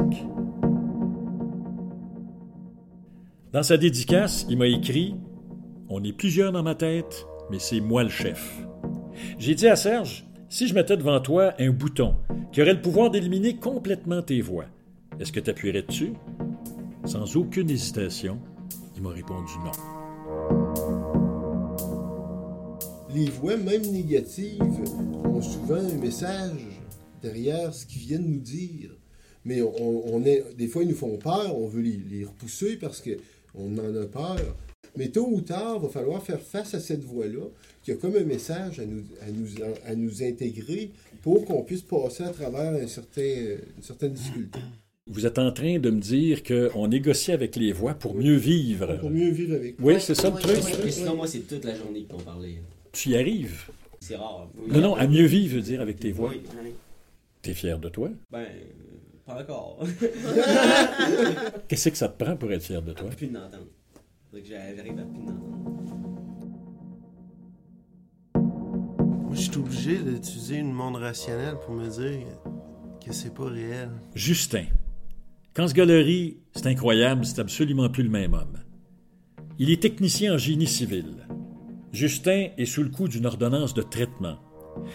Dans 3.51 3.63
sa 3.63 3.77
dédicace, 3.77 4.45
il 4.49 4.57
m'a 4.57 4.67
écrit 4.67 5.15
On 5.89 6.03
est 6.03 6.13
plusieurs 6.13 6.51
dans 6.51 6.63
ma 6.63 6.75
tête, 6.75 7.25
mais 7.51 7.59
c'est 7.59 7.81
moi 7.81 8.03
le 8.03 8.09
chef. 8.09 8.59
J'ai 9.37 9.55
dit 9.55 9.67
à 9.67 9.75
Serge 9.75 10.28
Si 10.51 10.67
je 10.67 10.73
mettais 10.73 10.97
devant 10.97 11.19
toi 11.19 11.53
un 11.59 11.69
bouton 11.69 12.15
qui 12.51 12.63
aurait 12.63 12.73
le 12.73 12.81
pouvoir 12.81 13.11
d'éliminer 13.11 13.57
complètement 13.57 14.23
tes 14.23 14.41
voix. 14.41 14.65
Est-ce 15.19 15.31
que 15.31 15.39
tu 15.39 15.51
appuierais 15.51 15.83
dessus? 15.83 16.13
Sans 17.05 17.35
aucune 17.37 17.69
hésitation, 17.69 18.39
il 18.95 19.03
m'a 19.03 19.11
répondu 19.11 19.53
non. 19.63 19.71
Les 23.13 23.29
voix, 23.29 23.57
même 23.57 23.83
négatives, 23.83 24.59
ont 25.23 25.41
souvent 25.41 25.75
un 25.75 25.97
message 26.01 26.65
derrière 27.21 27.71
ce 27.71 27.85
qu'ils 27.85 28.01
viennent 28.01 28.27
nous 28.27 28.39
dire. 28.39 28.89
Mais 29.45 29.61
on, 29.61 30.23
est, 30.25 30.43
des 30.57 30.67
fois, 30.67 30.81
ils 30.81 30.89
nous 30.89 30.95
font 30.95 31.17
peur, 31.17 31.55
on 31.55 31.67
veut 31.67 31.81
les, 31.81 31.97
les 32.09 32.25
repousser 32.25 32.75
parce 32.77 33.03
qu'on 33.03 33.77
en 33.77 33.95
a 33.95 34.05
peur. 34.07 34.55
Mais 34.97 35.09
tôt 35.09 35.27
ou 35.29 35.41
tard, 35.41 35.77
il 35.77 35.83
va 35.83 35.89
falloir 35.89 36.23
faire 36.23 36.41
face 36.41 36.73
à 36.73 36.79
cette 36.79 37.03
voix-là, 37.03 37.45
qui 37.83 37.91
a 37.91 37.95
comme 37.95 38.15
un 38.15 38.23
message 38.23 38.79
à 38.79 38.85
nous, 38.85 39.03
à 39.21 39.31
nous, 39.31 39.47
à 39.85 39.95
nous 39.95 40.23
intégrer 40.23 40.91
pour 41.21 41.45
qu'on 41.45 41.63
puisse 41.63 41.81
passer 41.81 42.23
à 42.23 42.29
travers 42.29 42.73
un 42.73 42.87
certain, 42.87 43.21
une 43.21 43.83
certaine 43.83 44.13
difficulté. 44.13 44.59
Vous 45.07 45.25
êtes 45.25 45.39
en 45.39 45.51
train 45.51 45.79
de 45.79 45.89
me 45.89 45.99
dire 45.99 46.43
qu'on 46.43 46.87
négocie 46.87 47.31
avec 47.31 47.55
les 47.55 47.71
voix 47.71 47.95
pour 47.95 48.13
mieux 48.13 48.35
vivre. 48.35 48.97
Pour 48.99 49.09
mieux 49.09 49.31
vivre 49.31 49.55
avec. 49.55 49.75
Oui, 49.81 49.95
c'est 49.99 50.13
ça 50.13 50.29
le 50.29 50.37
truc. 50.37 50.57
sinon, 50.91 51.15
moi, 51.15 51.25
c'est 51.25 51.39
toute 51.39 51.65
la 51.65 51.75
journée 51.75 52.05
qu'on 52.05 52.19
parlait. 52.19 52.61
Tu 52.91 53.09
y 53.09 53.17
arrives. 53.17 53.71
C'est 53.99 54.15
rare. 54.15 54.49
Non, 54.67 54.81
non, 54.81 54.95
à 54.95 55.07
mieux 55.07 55.25
vivre, 55.25 55.55
veut 55.55 55.61
dire, 55.61 55.81
avec 55.81 55.99
tes 55.99 56.11
voix. 56.11 56.29
Oui, 56.29 56.41
T'es 57.41 57.53
fier 57.53 57.79
de 57.79 57.89
toi? 57.89 58.09
Ben, 58.29 58.45
pas 59.25 59.41
encore. 59.41 59.79
Qu'est-ce 61.67 61.89
que 61.89 61.97
ça 61.97 62.09
te 62.09 62.23
prend 62.23 62.35
pour 62.35 62.51
être 62.51 62.63
fier 62.63 62.81
de 62.81 62.93
toi? 62.93 63.09
Plus 63.09 63.31
J'arrive 64.31 64.99
à. 64.99 65.05
Moi, 68.37 69.33
je 69.33 69.41
suis 69.41 69.57
obligé 69.57 69.97
d'utiliser 69.97 70.57
une 70.57 70.71
monde 70.71 70.97
rationnel 70.97 71.55
pour 71.65 71.73
me 71.73 71.89
dire 71.89 72.27
que 73.03 73.11
c'est 73.11 73.33
pas 73.33 73.45
réel. 73.45 73.89
Justin. 74.13 74.65
Quand 75.55 75.67
ce 75.67 75.73
galerie, 75.73 76.37
c'est 76.53 76.67
incroyable, 76.67 77.25
c'est 77.25 77.39
absolument 77.39 77.89
plus 77.89 78.03
le 78.03 78.09
même 78.09 78.35
homme. 78.35 78.59
Il 79.57 79.71
est 79.71 79.81
technicien 79.81 80.35
en 80.35 80.37
génie 80.37 80.67
civil. 80.67 81.27
Justin 81.91 82.49
est 82.57 82.65
sous 82.65 82.83
le 82.83 82.89
coup 82.89 83.07
d'une 83.07 83.25
ordonnance 83.25 83.73
de 83.73 83.81
traitement. 83.81 84.37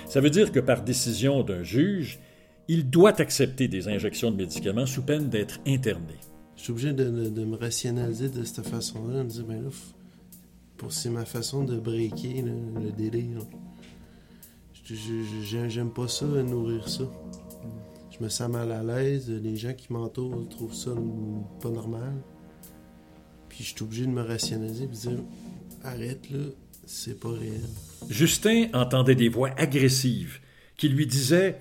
Ça 0.06 0.20
veut 0.20 0.30
dire 0.30 0.52
que 0.52 0.60
par 0.60 0.84
décision 0.84 1.42
d'un 1.42 1.64
juge, 1.64 2.20
il 2.68 2.88
doit 2.88 3.20
accepter 3.20 3.66
des 3.66 3.88
injections 3.88 4.30
de 4.30 4.36
médicaments 4.36 4.86
sous 4.86 5.02
peine 5.02 5.28
d'être 5.28 5.58
interné. 5.66 6.14
Je 6.56 6.62
suis 6.62 6.72
obligé 6.72 6.92
de, 6.92 7.10
me 7.44 7.56
rationaliser 7.56 8.28
de 8.28 8.44
cette 8.44 8.66
façon-là, 8.66 9.18
de 9.18 9.22
me 9.24 9.28
dire, 9.28 9.44
ben 9.44 9.62
là, 9.62 9.70
pour 10.76 10.92
c'est 10.92 11.10
ma 11.10 11.24
façon 11.24 11.64
de 11.64 11.78
breaker 11.78 12.42
le 12.42 12.90
délire. 12.92 13.40
J'aime 14.84 15.90
pas 15.90 16.08
ça, 16.08 16.26
nourrir 16.26 16.88
ça. 16.88 17.04
Je 18.10 18.22
me 18.22 18.28
sens 18.28 18.50
mal 18.50 18.70
à 18.70 18.82
l'aise. 18.82 19.30
Les 19.30 19.56
gens 19.56 19.72
qui 19.72 19.92
m'entourent 19.92 20.48
trouvent 20.48 20.74
ça 20.74 20.90
pas 21.60 21.70
normal. 21.70 22.14
Puis 23.48 23.64
je 23.64 23.74
suis 23.74 23.82
obligé 23.82 24.06
de 24.06 24.10
me 24.10 24.22
rationaliser 24.22 24.84
et 24.84 24.88
de 24.88 24.92
dire 24.92 25.18
arrête 25.82 26.30
là, 26.30 26.44
c'est 26.86 27.18
pas 27.18 27.30
réel. 27.30 27.62
Justin 28.08 28.68
entendait 28.72 29.14
des 29.14 29.28
voix 29.28 29.50
agressives 29.56 30.40
qui 30.76 30.88
lui 30.88 31.06
disaient 31.06 31.60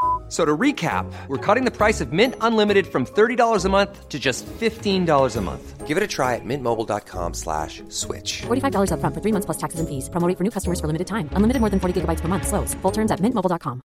So 0.31 0.45
to 0.45 0.57
recap, 0.57 1.11
we're 1.27 1.45
cutting 1.45 1.65
the 1.65 1.75
price 1.75 1.99
of 1.99 2.13
Mint 2.13 2.35
Unlimited 2.39 2.87
from 2.87 3.05
$30 3.05 3.65
a 3.65 3.69
month 3.69 4.07
to 4.07 4.17
just 4.17 4.45
$15 4.45 5.35
a 5.35 5.41
month. 5.41 5.85
Give 5.85 5.97
it 5.97 6.03
a 6.03 6.07
try 6.07 6.35
at 6.35 6.45
mintmobile.com 6.45 7.33
slash 7.33 7.83
switch. 7.89 8.43
$45 8.43 8.93
up 8.93 9.01
front 9.01 9.13
for 9.13 9.19
three 9.19 9.33
months 9.33 9.45
plus 9.45 9.57
taxes 9.57 9.81
and 9.81 9.89
fees. 9.89 10.07
Promoting 10.07 10.37
for 10.37 10.45
new 10.45 10.49
customers 10.49 10.79
for 10.79 10.87
limited 10.87 11.07
time. 11.07 11.27
Unlimited 11.33 11.59
more 11.59 11.69
than 11.69 11.81
40 11.81 11.99
gigabytes 11.99 12.21
per 12.21 12.29
month. 12.29 12.47
Slows. 12.47 12.73
Full 12.75 12.91
terms 12.91 13.11
at 13.11 13.19
mintmobile.com. 13.19 13.81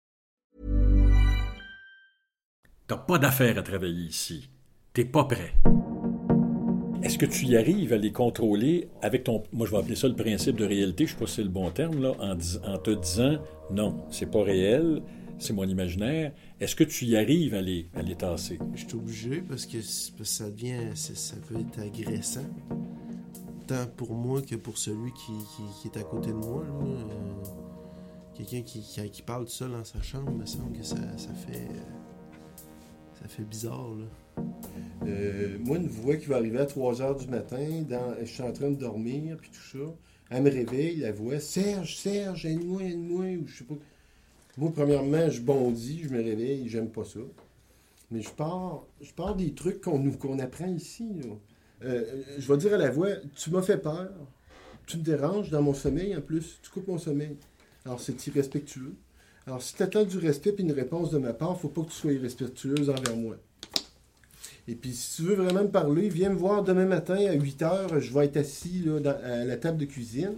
T'as 2.86 2.98
pas 2.98 3.18
d'affaires 3.18 3.58
à 3.58 3.62
travailler 3.62 4.06
ici. 4.06 4.48
T'es 4.94 5.04
pas 5.04 5.24
prêt. 5.24 5.52
Est-ce 7.02 7.18
que 7.18 7.26
tu 7.26 7.46
y 7.46 7.56
arrives 7.56 7.92
à 7.92 7.96
les 7.96 8.12
contrôler 8.12 8.88
avec 9.02 9.24
ton... 9.24 9.42
Moi, 9.52 9.66
je 9.66 9.72
vais 9.72 9.78
appeler 9.78 9.96
ça 9.96 10.06
le 10.06 10.14
principe 10.14 10.56
de 10.56 10.64
réalité, 10.64 11.06
je 11.06 11.12
sais 11.12 11.18
pas 11.18 11.26
si 11.26 11.34
c'est 11.36 11.42
le 11.42 11.48
bon 11.48 11.70
terme, 11.70 12.00
là, 12.02 12.12
en, 12.20 12.32
en 12.32 12.78
te 12.78 12.90
disant, 12.90 13.38
non, 13.70 14.04
c'est 14.10 14.30
pas 14.30 14.42
réel, 14.42 15.02
c'est 15.38 15.52
mon 15.52 15.64
imaginaire. 15.64 16.32
Est-ce 16.60 16.74
que 16.74 16.84
tu 16.84 17.04
y 17.04 17.16
arrives 17.16 17.54
à 17.54 17.60
les, 17.60 17.88
à 17.94 18.02
les 18.02 18.14
tasser? 18.14 18.58
Je 18.74 18.86
suis 18.86 18.94
obligé 18.94 19.40
parce 19.40 19.66
que, 19.66 19.80
ça 19.80 20.50
devient, 20.50 20.90
ça 20.94 21.36
peut 21.48 21.56
être 21.60 21.80
agressant. 21.80 22.48
Tant 23.66 23.86
pour 23.96 24.14
moi 24.14 24.42
que 24.42 24.54
pour 24.54 24.78
celui 24.78 25.12
qui, 25.12 25.32
qui, 25.82 25.88
est 25.88 25.98
à 25.98 26.04
côté 26.04 26.28
de 26.28 26.34
moi. 26.34 26.64
Euh, 26.64 27.04
quelqu'un 28.34 28.62
qui, 28.62 28.82
qui, 29.10 29.22
parle 29.22 29.48
seul 29.48 29.72
dans 29.72 29.84
sa 29.84 30.00
chambre, 30.02 30.30
me 30.30 30.46
semble 30.46 30.76
que 30.78 30.84
ça, 30.84 30.96
ça 31.16 31.34
fait. 31.34 31.68
Ça 33.20 33.28
fait 33.28 33.44
bizarre, 33.44 33.90
là. 33.94 34.42
Euh, 35.06 35.56
moi, 35.60 35.78
une 35.78 35.88
voix 35.88 36.16
qui 36.16 36.26
va 36.26 36.36
arriver 36.36 36.58
à 36.58 36.66
3 36.66 37.00
h 37.00 37.18
du 37.18 37.28
matin, 37.28 37.82
dans, 37.88 38.14
je 38.20 38.26
suis 38.26 38.42
en 38.42 38.52
train 38.52 38.70
de 38.70 38.76
dormir, 38.76 39.36
puis 39.40 39.50
tout 39.50 39.78
ça. 39.78 39.92
Elle 40.30 40.42
me 40.42 40.50
réveille, 40.50 40.96
la 40.96 41.12
voix 41.12 41.38
Serge, 41.40 41.96
Serge, 41.96 42.44
aide-moi, 42.46 42.82
aide-moi, 42.82 43.36
ou 43.40 43.46
je 43.46 43.58
sais 43.58 43.64
pas. 43.64 43.76
Moi, 44.56 44.72
premièrement, 44.74 45.28
je 45.28 45.40
bondis, 45.42 46.04
je 46.04 46.08
me 46.08 46.22
réveille, 46.22 46.68
j'aime 46.68 46.88
pas 46.88 47.04
ça. 47.04 47.20
Mais 48.10 48.22
je 48.22 48.30
pars, 48.30 48.86
je 49.00 49.34
des 49.34 49.52
trucs 49.52 49.80
qu'on 49.80 50.38
apprend 50.38 50.68
ici. 50.68 51.20
Euh, 51.84 52.22
je 52.38 52.50
vais 52.50 52.56
dire 52.56 52.74
à 52.74 52.78
la 52.78 52.90
voix, 52.90 53.08
tu 53.34 53.50
m'as 53.50 53.62
fait 53.62 53.78
peur, 53.78 54.08
tu 54.86 54.96
me 54.96 55.02
déranges 55.02 55.50
dans 55.50 55.60
mon 55.60 55.74
sommeil 55.74 56.16
en 56.16 56.20
plus, 56.20 56.58
tu 56.62 56.70
coupes 56.70 56.88
mon 56.88 56.98
sommeil. 56.98 57.36
Alors 57.84 58.00
c'est 58.00 58.26
irrespectueux. 58.26 58.94
Alors 59.46 59.62
si 59.62 59.74
tu 59.74 59.82
attends 59.82 60.04
du 60.04 60.18
respect 60.18 60.54
et 60.56 60.62
une 60.62 60.72
réponse 60.72 61.10
de 61.10 61.18
ma 61.18 61.32
part, 61.32 61.60
faut 61.60 61.68
pas 61.68 61.82
que 61.82 61.90
tu 61.90 61.96
sois 61.96 62.12
irrespectueuse 62.12 62.88
envers 62.88 63.16
moi. 63.16 63.36
Et 64.68 64.74
puis 64.74 64.92
si 64.92 65.16
tu 65.16 65.22
veux 65.22 65.34
vraiment 65.34 65.62
me 65.62 65.70
parler, 65.70 66.08
viens 66.08 66.30
me 66.30 66.36
voir 66.36 66.64
demain 66.64 66.86
matin 66.86 67.14
à 67.14 67.34
8 67.34 67.60
h, 67.60 68.00
je 68.00 68.14
vais 68.14 68.24
être 68.24 68.38
assis 68.38 68.84
là, 68.84 69.10
à 69.22 69.44
la 69.44 69.56
table 69.56 69.78
de 69.78 69.84
cuisine. 69.84 70.34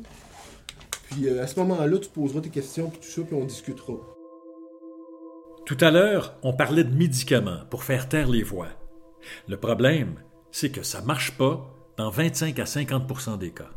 Puis 1.11 1.29
euh, 1.29 1.43
à 1.43 1.47
ce 1.47 1.59
moment-là, 1.61 1.99
tu 1.99 2.09
poseras 2.09 2.41
tes 2.41 2.51
questions, 2.51 2.91
puis 2.91 3.01
tout 3.01 3.07
ça, 3.09 3.23
puis 3.23 3.35
on 3.35 3.45
discutera. 3.45 3.95
Tout 5.67 5.77
à 5.81 5.91
l'heure, 5.91 6.37
on 6.43 6.53
parlait 6.55 6.85
de 6.85 6.95
médicaments 6.95 7.61
pour 7.71 7.85
faire 7.85 8.09
taire 8.09 8.29
les 8.29 8.43
voix. 8.43 8.69
Le 9.49 9.57
problème, 9.59 10.15
c'est 10.51 10.71
que 10.71 10.83
ça 10.83 11.03
marche 11.03 11.37
pas 11.37 11.67
dans 11.97 12.11
25 12.11 12.59
à 12.59 12.65
50% 12.65 13.39
des 13.39 13.51
cas. 13.51 13.71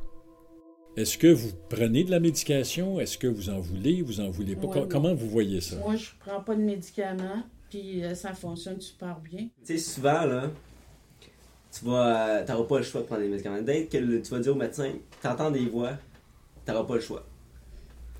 Est-ce 0.98 1.18
que 1.18 1.28
vous 1.32 1.52
prenez 1.70 2.04
de 2.04 2.12
la 2.12 2.20
médication? 2.20 3.00
Est-ce 3.00 3.18
que 3.18 3.28
vous 3.28 3.50
en 3.50 3.60
voulez? 3.60 4.02
Vous 4.02 4.20
en 4.20 4.30
voulez 4.30 4.56
pas? 4.56 4.68
Ouais. 4.68 4.88
Comment 4.90 5.14
vous 5.14 5.28
voyez 5.30 5.62
ça? 5.62 5.78
Moi, 5.78 5.96
je 5.96 6.10
prends 6.20 6.42
pas 6.42 6.56
de 6.56 6.62
médicaments, 6.62 7.44
puis 7.70 8.04
euh, 8.04 8.14
ça 8.14 8.34
fonctionne 8.34 8.80
super 8.80 9.18
bien. 9.20 9.48
Tu 9.66 9.74
sais, 9.74 9.78
souvent, 9.78 10.26
là, 10.26 10.50
tu 11.78 11.86
vas. 11.86 12.40
euh, 12.40 12.46
T'auras 12.46 12.64
pas 12.66 12.78
le 12.80 12.84
choix 12.84 13.02
de 13.02 13.06
prendre 13.08 13.22
des 13.22 13.30
médicaments. 13.30 13.62
Dès 13.62 13.86
que 13.86 13.98
le- 13.98 14.22
tu 14.22 14.32
vas 14.32 14.40
dire 14.40 14.52
au 14.52 14.58
médecin, 14.60 14.92
t'entends 15.22 15.50
des 15.52 15.66
voix, 15.66 15.92
t'auras 16.66 16.84
pas 16.84 16.96
le 16.96 17.02
choix. 17.02 17.26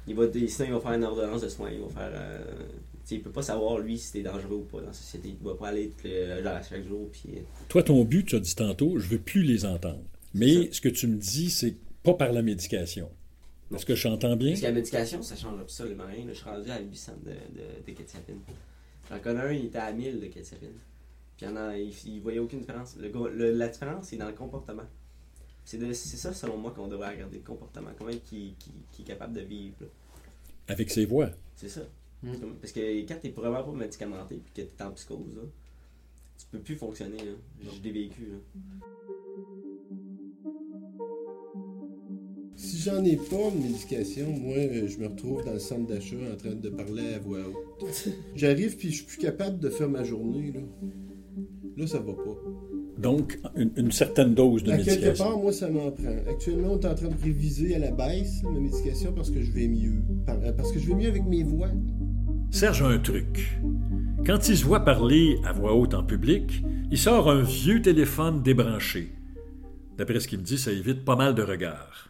Il 0.08 0.16
va, 0.16 0.24
sinon, 0.34 0.68
il 0.68 0.74
va 0.74 0.80
faire 0.80 0.92
une 0.94 1.04
ordonnance 1.04 1.42
de 1.42 1.50
soins. 1.50 1.70
Il 1.72 1.80
va 1.82 1.88
faire. 1.90 2.12
euh, 2.14 2.44
il 3.10 3.22
peut 3.22 3.30
pas 3.32 3.42
savoir, 3.42 3.78
lui, 3.80 3.98
si 3.98 4.14
t'es 4.14 4.22
dangereux 4.22 4.56
ou 4.56 4.64
pas 4.64 4.80
dans 4.80 4.88
la 4.88 4.94
société. 4.94 5.30
Il 5.40 5.46
va 5.46 5.54
pas 5.56 5.68
aller 5.70 5.90
te 6.02 6.08
le 6.08 6.42
genre 6.42 6.54
à 6.54 6.64
chaque 6.64 6.88
jour. 6.88 7.10
Puis, 7.12 7.24
euh, 7.38 7.42
Toi, 7.68 7.84
ton 7.84 8.04
but, 8.06 8.26
tu 8.26 8.36
as 8.36 8.40
dit 8.40 8.56
tantôt, 8.56 8.98
je 9.00 9.08
veux 9.08 9.20
plus 9.20 9.44
les 9.44 9.66
entendre. 9.66 10.02
Mais 10.34 10.72
ce 10.72 10.80
que 10.80 10.88
tu 10.90 11.08
me 11.08 11.18
dis, 11.18 11.50
c'est 11.50 11.76
pas 12.04 12.14
par 12.14 12.32
la 12.32 12.42
médication. 12.42 13.10
Est-ce 13.74 13.86
que 13.86 13.96
j'entends 13.96 14.36
bien? 14.36 14.50
Parce 14.52 14.62
que 14.62 14.66
la 14.66 14.72
médication, 14.72 15.22
ça 15.22 15.36
change 15.36 15.60
absolument 15.60 16.06
rien. 16.06 16.26
Je 16.28 16.34
suis 16.34 16.46
rendu 16.46 16.70
à 16.72 16.80
800 16.80 17.14
de, 17.26 17.30
de, 17.32 17.94
de. 17.94 18.34
J'en 19.10 19.20
connais 19.20 19.40
un, 19.42 19.52
il 19.52 19.66
était 19.66 19.78
à 19.78 19.92
1000 19.92 20.20
de 20.20 20.26
kétiapine. 20.28 20.70
Puis 21.38 21.46
il, 21.46 21.50
en 21.50 21.56
a, 21.58 21.78
il, 21.78 21.94
il 22.06 22.22
voyait 22.22 22.40
aucune 22.40 22.60
différence. 22.60 22.96
Le- 22.98 23.52
la 23.52 23.68
différence, 23.68 24.06
c'est 24.08 24.18
dans 24.18 24.28
le 24.28 24.34
comportement. 24.34 24.84
C'est 25.80 26.18
ça, 26.18 26.34
selon 26.34 26.58
moi, 26.58 26.72
qu'on 26.76 26.88
devrait 26.88 27.12
regarder 27.12 27.38
le 27.38 27.44
comportement. 27.44 27.90
Comment 27.98 28.12
qui, 28.12 28.56
qui, 28.60 28.72
qui 28.92 29.02
est 29.02 29.06
capable 29.06 29.34
de 29.34 29.42
vivre. 29.42 29.76
là. 29.82 29.88
Avec 30.68 30.90
ses 30.90 31.06
voix. 31.06 31.30
C'est 31.56 31.70
ça. 31.70 31.82
Comme- 32.40 32.56
Parce 32.62 32.72
que 32.74 32.80
quand 33.08 33.16
t'es 33.22 33.30
vraiment 33.30 33.64
pas 33.64 33.72
médicamenté 33.72 34.36
puis 34.44 34.52
que 34.64 34.70
t'es 34.70 34.84
en 34.84 34.92
psychose, 34.92 35.36
là, 35.36 35.42
tu 36.38 36.46
peux 36.52 36.60
plus 36.60 36.76
fonctionner. 36.76 37.18
là. 37.18 37.32
Je 37.64 37.84
l'ai 37.84 37.92
vécu. 37.92 38.22
Là. 38.32 38.38
Si 42.56 42.78
j'en 42.78 43.04
ai 43.04 43.16
pas 43.16 43.50
de 43.52 43.58
médication, 43.58 44.30
moi, 44.32 44.56
euh, 44.58 44.88
je 44.88 44.98
me 45.00 45.08
retrouve 45.08 45.44
dans 45.44 45.54
le 45.54 45.60
centre 45.60 45.88
d'achat 45.88 46.16
en 46.32 46.36
train 46.38 46.54
de 46.54 46.70
parler 46.70 47.14
à 47.16 47.20
voix 47.20 47.40
haute. 47.48 48.10
J'arrive 48.36 48.78
puis 48.78 48.90
je 48.92 48.98
suis 48.98 49.06
plus 49.06 49.18
capable 49.18 49.60
de 49.60 49.70
faire 49.70 49.90
ma 49.90 50.04
journée, 50.04 50.52
là. 50.52 50.62
Là, 51.78 51.88
ça 51.88 52.00
va 52.00 52.14
pas. 52.14 52.38
Donc, 53.02 53.40
une, 53.56 53.72
une 53.78 53.92
certaine 53.92 54.36
dose 54.36 54.64
de 54.64 54.72
à 54.72 54.78
quelque 54.78 54.90
médication. 54.92 55.26
part, 55.26 55.38
moi, 55.40 55.52
ça 55.52 55.70
m'en 55.70 55.92
prend. 55.92 56.16
Actuellement, 56.30 56.74
on 56.74 56.80
est 56.80 56.86
en 56.86 56.94
train 56.96 57.08
de 57.08 57.22
réviser 57.24 57.76
à 57.76 57.80
la 57.80 57.92
baisse 57.92 58.44
ma 58.44 58.60
médication 58.60 59.12
parce 59.14 59.32
que 59.32 59.42
je 59.42 59.52
vais 59.52 59.68
mieux. 59.68 60.04
Euh, 60.30 60.52
Parce 60.54 60.72
que 60.72 60.80
je 60.80 60.88
vais 60.88 60.96
mieux 60.96 61.08
avec 61.10 61.26
mes 61.26 61.44
voix. 61.44 61.70
Serge 62.52 62.82
a 62.84 62.88
un 62.88 63.00
truc. 63.00 63.58
Quand 64.26 64.48
il 64.50 64.58
se 64.58 64.66
voit 64.66 64.82
parler 64.82 65.38
à 65.46 65.52
voix 65.52 65.74
haute 65.74 65.94
en 65.96 66.04
public, 66.04 66.64
il 66.92 66.98
sort 66.98 67.30
un 67.30 67.42
vieux 67.42 67.82
téléphone 67.82 68.44
débranché. 68.44 69.14
D'après 69.98 70.20
ce 70.20 70.28
qu'il 70.28 70.40
me 70.40 70.44
dit, 70.44 70.58
ça 70.58 70.72
évite 70.72 71.04
pas 71.04 71.16
mal 71.16 71.34
de 71.34 71.42
regards. 71.42 72.10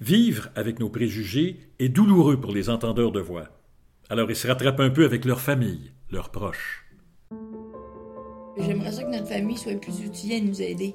Vivre 0.00 0.48
avec 0.56 0.80
nos 0.80 0.88
préjugés 0.88 1.56
est 1.78 1.88
douloureux 1.88 2.40
pour 2.40 2.52
les 2.52 2.68
entendeurs 2.68 3.12
de 3.12 3.20
voix. 3.20 3.48
Alors 4.08 4.28
ils 4.30 4.36
se 4.36 4.46
rattrapent 4.48 4.80
un 4.80 4.90
peu 4.90 5.04
avec 5.04 5.24
leur 5.24 5.40
famille, 5.40 5.92
leurs 6.10 6.30
proches. 6.30 6.84
J'aimerais 8.66 8.92
ça 8.92 9.02
que 9.04 9.10
notre 9.10 9.28
famille 9.28 9.56
soit 9.56 9.80
plus 9.80 10.04
outillée 10.04 10.36
à 10.36 10.40
nous 10.40 10.60
aider. 10.62 10.94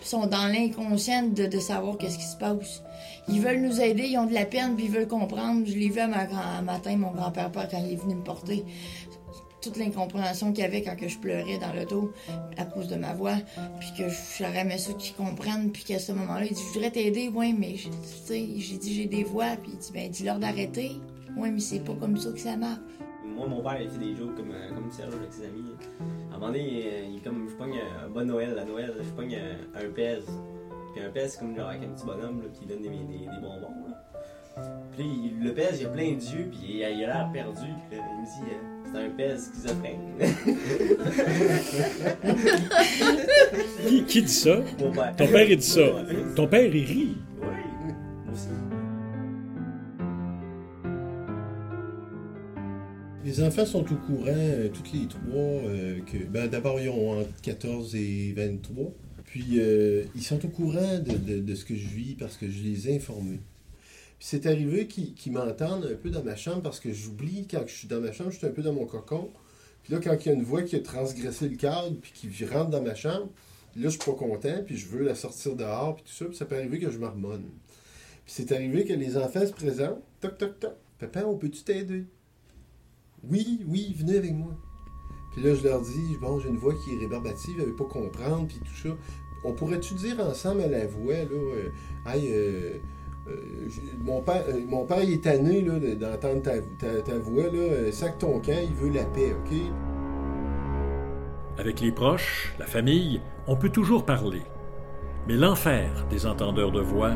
Ils 0.00 0.06
sont 0.06 0.26
dans 0.26 0.46
l'inconscient 0.46 1.24
de, 1.24 1.58
savoir 1.58 1.98
qu'est-ce 1.98 2.18
qui 2.18 2.24
se 2.24 2.36
passe. 2.36 2.82
Ils 3.28 3.40
veulent 3.40 3.60
nous 3.60 3.80
aider, 3.80 4.04
ils 4.04 4.18
ont 4.18 4.26
de 4.26 4.34
la 4.34 4.44
peine, 4.44 4.76
puis 4.76 4.84
ils 4.84 4.90
veulent 4.90 5.08
comprendre. 5.08 5.66
Je 5.66 5.74
l'ai 5.76 5.88
vu 5.88 5.98
à 6.00 6.06
ma 6.06 6.26
grand- 6.26 6.62
matin, 6.62 6.96
mon 6.96 7.10
grand-père, 7.10 7.50
père, 7.50 7.68
quand 7.68 7.78
il 7.84 7.92
est 7.92 7.96
venu 7.96 8.14
me 8.14 8.22
porter. 8.22 8.64
Toute 9.60 9.78
l'incompréhension 9.78 10.52
qu'il 10.52 10.62
y 10.62 10.66
avait 10.66 10.82
quand 10.82 10.94
je 11.04 11.18
pleurais 11.18 11.58
dans 11.58 11.72
l'auto 11.72 12.12
à 12.56 12.64
cause 12.64 12.86
de 12.86 12.94
ma 12.94 13.14
voix, 13.14 13.34
puis 13.80 13.88
que 13.98 14.04
j'aurais 14.38 14.60
aimé 14.60 14.78
ça 14.78 14.92
qu'ils 14.92 15.16
comprennent, 15.16 15.72
puis 15.72 15.82
qu'à 15.82 15.98
ce 15.98 16.12
moment-là, 16.12 16.44
il 16.44 16.54
dit 16.54 16.62
Je 16.68 16.74
voudrais 16.74 16.92
t'aider, 16.92 17.28
oui, 17.34 17.52
mais 17.58 17.74
j'ai 17.74 18.76
dit 18.78 18.94
J'ai 18.94 19.06
des 19.06 19.24
voix, 19.24 19.56
puis 19.60 19.72
il 19.74 19.78
dit 19.78 19.90
Ben, 19.92 20.08
dis-leur 20.08 20.38
d'arrêter. 20.38 20.92
Oui, 21.36 21.50
mais 21.50 21.58
c'est 21.60 21.80
pas 21.80 21.94
comme 21.94 22.16
ça 22.16 22.30
que 22.30 22.38
ça 22.38 22.56
marche. 22.56 22.78
Moi, 23.36 23.48
mon 23.48 23.60
père, 23.62 23.78
il 23.82 23.90
fait 23.90 23.98
des 23.98 24.14
jokes 24.16 24.36
comme, 24.36 24.52
euh, 24.52 24.72
comme 24.72 24.90
Serge 24.90 25.14
avec 25.14 25.32
ses 25.32 25.44
amis. 25.44 25.64
Un 26.36 26.38
moment 26.38 26.52
donné, 26.52 26.68
il, 27.08 27.14
il 27.14 27.22
comme, 27.22 27.48
je 27.48 27.54
pogne 27.54 27.78
un 28.04 28.08
bon 28.10 28.26
Noël, 28.26 28.58
à 28.58 28.64
Noël, 28.66 28.92
je 29.02 29.08
pogne 29.10 29.36
un, 29.36 29.80
un 29.80 29.88
pèse. 29.90 30.26
Puis 30.94 31.02
un 31.02 31.08
pèse, 31.08 31.32
c'est 31.32 31.38
comme 31.38 31.56
genre 31.56 31.70
avec 31.70 31.82
un 31.82 31.88
petit 31.88 32.04
bonhomme 32.04 32.42
là, 32.42 32.48
qui 32.52 32.66
donne 32.66 32.82
des, 32.82 32.90
des, 32.90 33.24
des 33.24 33.40
bonbons. 33.40 33.88
Là. 33.88 34.62
Puis 34.94 35.32
le 35.42 35.54
pèse, 35.54 35.80
il 35.80 35.86
a 35.86 35.88
plein 35.88 36.12
d'yeux, 36.12 36.48
puis 36.50 36.60
il, 36.76 36.84
a 36.84 36.90
il 36.90 37.04
a 37.04 37.06
l'air 37.06 37.30
perdu. 37.32 37.66
Puis 37.88 37.98
là, 37.98 38.04
il 38.12 38.20
me 38.20 38.26
dit, 38.26 38.52
euh, 38.52 38.58
c'est 38.92 38.98
un 38.98 39.10
pèse 39.16 39.50
schizophrène. 39.50 40.12
Qui, 43.88 44.04
qui 44.04 44.22
dit 44.22 44.28
ça? 44.28 44.56
Mon 44.78 44.92
père. 44.92 45.16
Ton 45.16 45.28
père, 45.28 45.50
il 45.50 45.56
dit 45.56 45.64
ça. 45.64 45.80
Ton 46.34 46.46
père, 46.48 46.66
il 46.66 46.84
rit. 46.84 47.16
Oui, 47.40 47.46
moi 48.26 48.34
aussi. 48.34 48.48
Les 53.26 53.42
enfants 53.42 53.66
sont 53.66 53.92
au 53.92 53.96
courant, 53.96 54.28
euh, 54.28 54.68
toutes 54.68 54.92
les 54.92 55.08
trois, 55.08 55.34
euh, 55.34 55.98
ben, 56.30 56.46
d'abord, 56.46 56.80
ils 56.80 56.88
ont 56.90 57.22
entre 57.22 57.40
14 57.42 57.96
et 57.96 58.32
23. 58.36 58.92
Puis, 59.24 59.58
euh, 59.58 60.04
ils 60.14 60.22
sont 60.22 60.46
au 60.46 60.48
courant 60.48 61.00
de, 61.00 61.54
ce 61.56 61.64
que 61.64 61.74
je 61.74 61.88
vis 61.88 62.14
parce 62.14 62.36
que 62.36 62.48
je 62.48 62.62
les 62.62 62.88
ai 62.88 62.94
informés. 62.94 63.40
Puis, 64.20 64.28
c'est 64.28 64.46
arrivé 64.46 64.86
qu'ils 64.86 65.12
qu'ils 65.14 65.32
m'entendent 65.32 65.88
un 65.92 65.96
peu 65.96 66.10
dans 66.10 66.22
ma 66.22 66.36
chambre 66.36 66.62
parce 66.62 66.78
que 66.78 66.92
j'oublie, 66.92 67.48
quand 67.50 67.64
je 67.66 67.74
suis 67.74 67.88
dans 67.88 68.00
ma 68.00 68.12
chambre, 68.12 68.30
je 68.30 68.38
suis 68.38 68.46
un 68.46 68.50
peu 68.50 68.62
dans 68.62 68.72
mon 68.72 68.86
cocon. 68.86 69.28
Puis 69.82 69.92
là, 69.92 69.98
quand 70.00 70.16
il 70.20 70.26
y 70.26 70.28
a 70.28 70.34
une 70.34 70.44
voix 70.44 70.62
qui 70.62 70.76
a 70.76 70.80
transgressé 70.80 71.48
le 71.48 71.56
cadre 71.56 71.96
puis 72.00 72.12
qui 72.12 72.44
rentre 72.44 72.70
dans 72.70 72.82
ma 72.82 72.94
chambre, 72.94 73.28
là, 73.74 73.88
je 73.88 73.88
suis 73.88 73.98
pas 73.98 74.12
content, 74.12 74.62
puis 74.64 74.76
je 74.76 74.86
veux 74.86 75.02
la 75.02 75.16
sortir 75.16 75.56
dehors, 75.56 75.96
puis 75.96 76.04
tout 76.04 76.12
ça. 76.12 76.26
Puis, 76.26 76.36
ça 76.36 76.44
peut 76.44 76.54
arriver 76.54 76.78
que 76.78 76.92
je 76.92 76.98
marmonne. 76.98 77.42
Puis, 78.24 78.34
c'est 78.36 78.52
arrivé 78.52 78.84
que 78.84 78.92
les 78.92 79.16
enfants 79.16 79.44
se 79.44 79.52
présentent. 79.52 80.00
Toc, 80.20 80.38
toc, 80.38 80.60
toc. 80.60 80.74
Papa, 81.00 81.24
on 81.26 81.36
peut-tu 81.36 81.64
t'aider? 81.64 82.04
Oui, 83.30 83.60
oui, 83.66 83.94
venez 83.98 84.16
avec 84.18 84.32
moi. 84.32 84.52
Puis 85.32 85.42
là, 85.42 85.54
je 85.54 85.62
leur 85.64 85.82
dis, 85.82 86.16
bon, 86.20 86.40
j'ai 86.40 86.48
une 86.48 86.56
voix 86.56 86.74
qui 86.74 86.94
est 86.94 86.98
rébarbative, 86.98 87.56
elle 87.60 87.66
veut 87.66 87.74
pas 87.74 87.84
comprendre, 87.84 88.46
puis 88.46 88.58
tout 88.58 88.88
ça. 88.88 88.94
On 89.44 89.52
pourrait-tu 89.52 89.94
dire 89.94 90.18
ensemble 90.20 90.62
à 90.62 90.68
la 90.68 90.86
voix, 90.86 91.14
là, 91.14 91.30
euh, 91.32 91.68
euh, 92.06 92.78
euh, 93.28 93.68
mon, 94.02 94.22
père, 94.22 94.44
mon 94.66 94.86
père, 94.86 95.00
est 95.00 95.22
tanné, 95.22 95.62
d'entendre 95.62 96.42
ta, 96.42 97.18
voix, 97.18 97.44
là, 97.44 97.92
sac 97.92 98.18
ton 98.18 98.40
camp, 98.40 98.58
il 98.62 98.74
veut 98.74 98.90
la 98.90 99.04
paix, 99.04 99.34
OK? 99.34 99.56
Avec 101.58 101.80
les 101.80 101.92
proches, 101.92 102.54
la 102.58 102.66
famille, 102.66 103.20
on 103.46 103.56
peut 103.56 103.70
toujours 103.70 104.04
parler. 104.04 104.42
Mais 105.28 105.34
l'enfer 105.34 106.06
des 106.08 106.26
entendeurs 106.26 106.72
de 106.72 106.80
voix, 106.80 107.14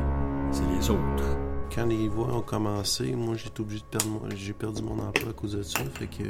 c'est 0.50 0.66
les 0.76 0.90
autres. 0.90 1.49
Quand 1.74 1.86
les 1.86 2.08
voix 2.08 2.34
ont 2.34 2.42
commencé, 2.42 3.12
moi 3.14 3.36
j'ai 3.36 3.46
été 3.48 3.60
obligé 3.60 3.80
de 3.80 3.86
perdre 3.98 4.08
mon- 4.08 4.30
j'ai 4.34 4.52
perdu 4.52 4.82
mon 4.82 4.98
emploi 4.98 5.30
à 5.30 5.32
cause 5.32 5.52
de 5.52 5.62
ça. 5.62 5.78
Fait 5.94 6.06
que 6.06 6.24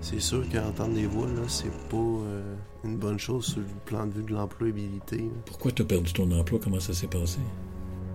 c'est 0.00 0.20
sûr 0.20 0.42
qu'entendre 0.50 0.94
des 0.94 1.06
voix, 1.06 1.26
là, 1.26 1.42
c'est 1.48 1.70
pas 1.88 1.96
euh, 1.96 2.54
une 2.84 2.96
bonne 2.96 3.18
chose 3.18 3.44
sur 3.46 3.58
le 3.60 3.66
plan 3.84 4.06
de 4.06 4.12
vue 4.12 4.22
de 4.22 4.32
l'employabilité. 4.32 5.18
là. 5.18 5.24
Pourquoi 5.46 5.70
tu 5.72 5.82
as 5.82 5.84
perdu 5.84 6.12
ton 6.12 6.30
emploi? 6.32 6.58
Comment 6.62 6.80
ça 6.80 6.94
s'est 6.94 7.06
passé? 7.08 7.40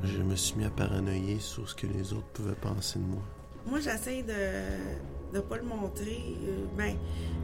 Je 0.03 0.21
me 0.23 0.35
suis 0.35 0.57
mis 0.57 0.65
à 0.65 0.69
paranoïer 0.69 1.37
sur 1.39 1.69
ce 1.69 1.75
que 1.75 1.85
les 1.87 2.13
autres 2.13 2.27
pouvaient 2.33 2.55
penser 2.55 2.97
de 2.99 3.05
moi. 3.05 3.21
Moi, 3.67 3.79
j'essaie 3.81 4.23
de 4.23 5.35
ne 5.35 5.41
pas 5.41 5.57
le 5.57 5.63
montrer. 5.63 6.35
Euh, 6.47 6.65
ben, 6.77 6.95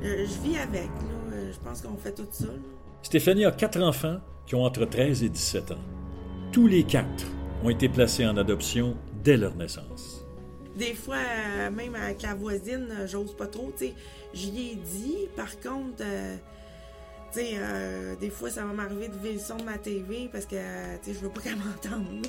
euh, 0.04 0.26
je 0.26 0.48
vis 0.50 0.58
avec. 0.58 0.86
là. 0.88 1.36
Je 1.52 1.58
pense 1.64 1.82
qu'on 1.82 1.98
fait 1.98 2.14
tout 2.14 2.26
ça. 2.32 2.46
là. 2.48 2.54
Stéphanie 3.04 3.46
a 3.46 3.52
quatre 3.52 3.80
enfants 3.82 4.18
qui 4.48 4.56
ont 4.56 4.64
entre 4.64 4.86
13 4.86 5.22
et 5.24 5.30
17 5.30 5.72
ans. 5.72 5.78
Tous 6.52 6.66
les 6.68 6.84
quatre 6.84 7.26
ont 7.66 7.70
été 7.70 7.90
placés 7.90 8.26
en 8.26 8.38
adoption 8.38 8.96
dès 9.24 9.38
leur 9.38 9.56
naissance. 9.56 10.22
Des 10.76 10.94
fois, 10.94 11.16
euh, 11.18 11.72
même 11.72 11.96
avec 11.96 12.22
la 12.22 12.36
voisine, 12.36 12.88
j'ose 13.08 13.36
pas 13.36 13.48
trop. 13.48 13.72
Tu 13.78 13.88
sais, 13.88 13.94
j'y 14.34 14.72
ai 14.72 14.76
dit. 14.76 15.18
Par 15.36 15.60
contre, 15.62 16.02
euh, 16.04 16.36
tu 17.32 17.40
sais, 17.40 17.52
euh, 17.56 18.16
des 18.18 18.30
fois, 18.30 18.50
ça 18.50 18.66
va 18.66 18.74
m'arriver 18.74 19.08
de 19.08 19.16
le 19.34 19.40
son 19.40 19.56
de 19.58 19.64
ma 19.64 19.78
TV 19.78 20.30
parce 20.32 20.46
que, 20.46 20.56
tu 21.02 21.12
sais, 21.12 21.14
je 21.14 21.20
veux 21.20 21.30
pas 21.30 21.42
qu'elle 21.42 21.56
m'entende. 21.96 22.28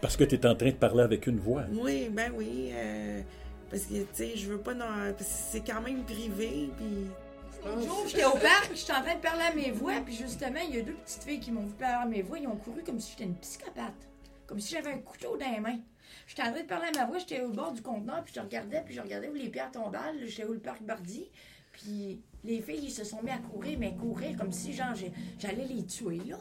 Parce 0.00 0.16
que 0.16 0.24
tu 0.24 0.34
es 0.34 0.46
en 0.46 0.54
train 0.54 0.70
de 0.70 0.74
parler 0.76 1.02
avec 1.02 1.26
une 1.26 1.38
voix. 1.38 1.64
oui, 1.72 2.08
ben 2.10 2.32
oui. 2.36 2.70
euh, 2.74 3.22
parce 3.70 3.84
que, 3.84 3.94
tu 3.94 4.06
sais, 4.12 4.32
je 4.36 4.50
veux 4.50 4.58
pas. 4.58 4.74
non- 4.74 4.84
c'est 5.18 5.64
quand 5.66 5.80
même 5.80 6.04
privé. 6.04 6.68
Puis. 6.76 7.06
Un 7.66 7.80
jour, 7.80 8.04
j'étais 8.06 8.26
au 8.26 8.32
parc, 8.32 8.72
j'étais 8.74 8.92
en 8.92 9.00
train 9.02 9.14
de 9.14 9.20
parler 9.22 9.42
à 9.50 9.54
mes 9.54 9.70
voix, 9.70 9.94
puis 10.04 10.14
justement, 10.14 10.60
il 10.68 10.76
y 10.76 10.78
a 10.80 10.82
deux 10.82 10.92
petites 10.92 11.22
filles 11.22 11.40
qui 11.40 11.50
m'ont 11.50 11.62
vu 11.64 11.72
parler 11.72 11.94
à 12.02 12.06
mes 12.06 12.20
voix, 12.20 12.38
ils 12.38 12.46
ont 12.46 12.56
couru 12.56 12.82
comme 12.84 13.00
si 13.00 13.12
j'étais 13.12 13.24
une 13.24 13.36
psychopathe. 13.36 13.94
Comme 14.46 14.60
si 14.60 14.74
j'avais 14.74 14.92
un 14.92 14.98
couteau 14.98 15.36
dans 15.36 15.50
les 15.50 15.60
mains. 15.60 15.78
J'étais 16.26 16.42
en 16.42 16.52
train 16.52 16.62
de 16.62 16.66
parler 16.66 16.86
à 16.94 16.98
ma 16.98 17.06
voix, 17.06 17.18
j'étais 17.18 17.40
au 17.42 17.50
bord 17.50 17.72
du 17.72 17.82
conteneur, 17.82 18.22
puis 18.24 18.34
je 18.34 18.40
regardais, 18.40 18.82
puis 18.84 18.94
je 18.94 19.00
regardais 19.00 19.28
où 19.28 19.34
les 19.34 19.48
pierres 19.48 19.70
tombaient, 19.72 19.98
j'étais 20.26 20.44
où 20.44 20.52
le 20.52 20.58
parc 20.58 20.82
Bardi. 20.82 21.26
Puis 21.72 22.20
les 22.44 22.60
filles, 22.60 22.84
ils 22.84 22.90
se 22.90 23.04
sont 23.04 23.22
mis 23.22 23.30
à 23.30 23.38
courir, 23.38 23.78
mais 23.78 23.94
courir 23.94 24.36
comme 24.36 24.52
si, 24.52 24.72
genre, 24.72 24.94
j'allais 25.38 25.66
les 25.66 25.84
tuer, 25.84 26.20
là. 26.28 26.38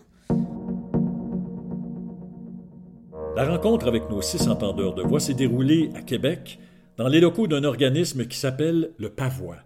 La 3.35 3.45
rencontre 3.45 3.87
avec 3.87 4.09
nos 4.09 4.21
six 4.21 4.47
entendeurs 4.47 4.93
de 4.93 5.01
voix 5.01 5.19
s'est 5.19 5.33
déroulée 5.33 5.89
à 5.95 6.01
Québec, 6.01 6.59
dans 6.97 7.07
les 7.07 7.19
locaux 7.19 7.47
d'un 7.47 7.63
organisme 7.63 8.27
qui 8.27 8.37
s'appelle 8.37 8.93
le 8.97 9.09
Pavois. 9.09 9.57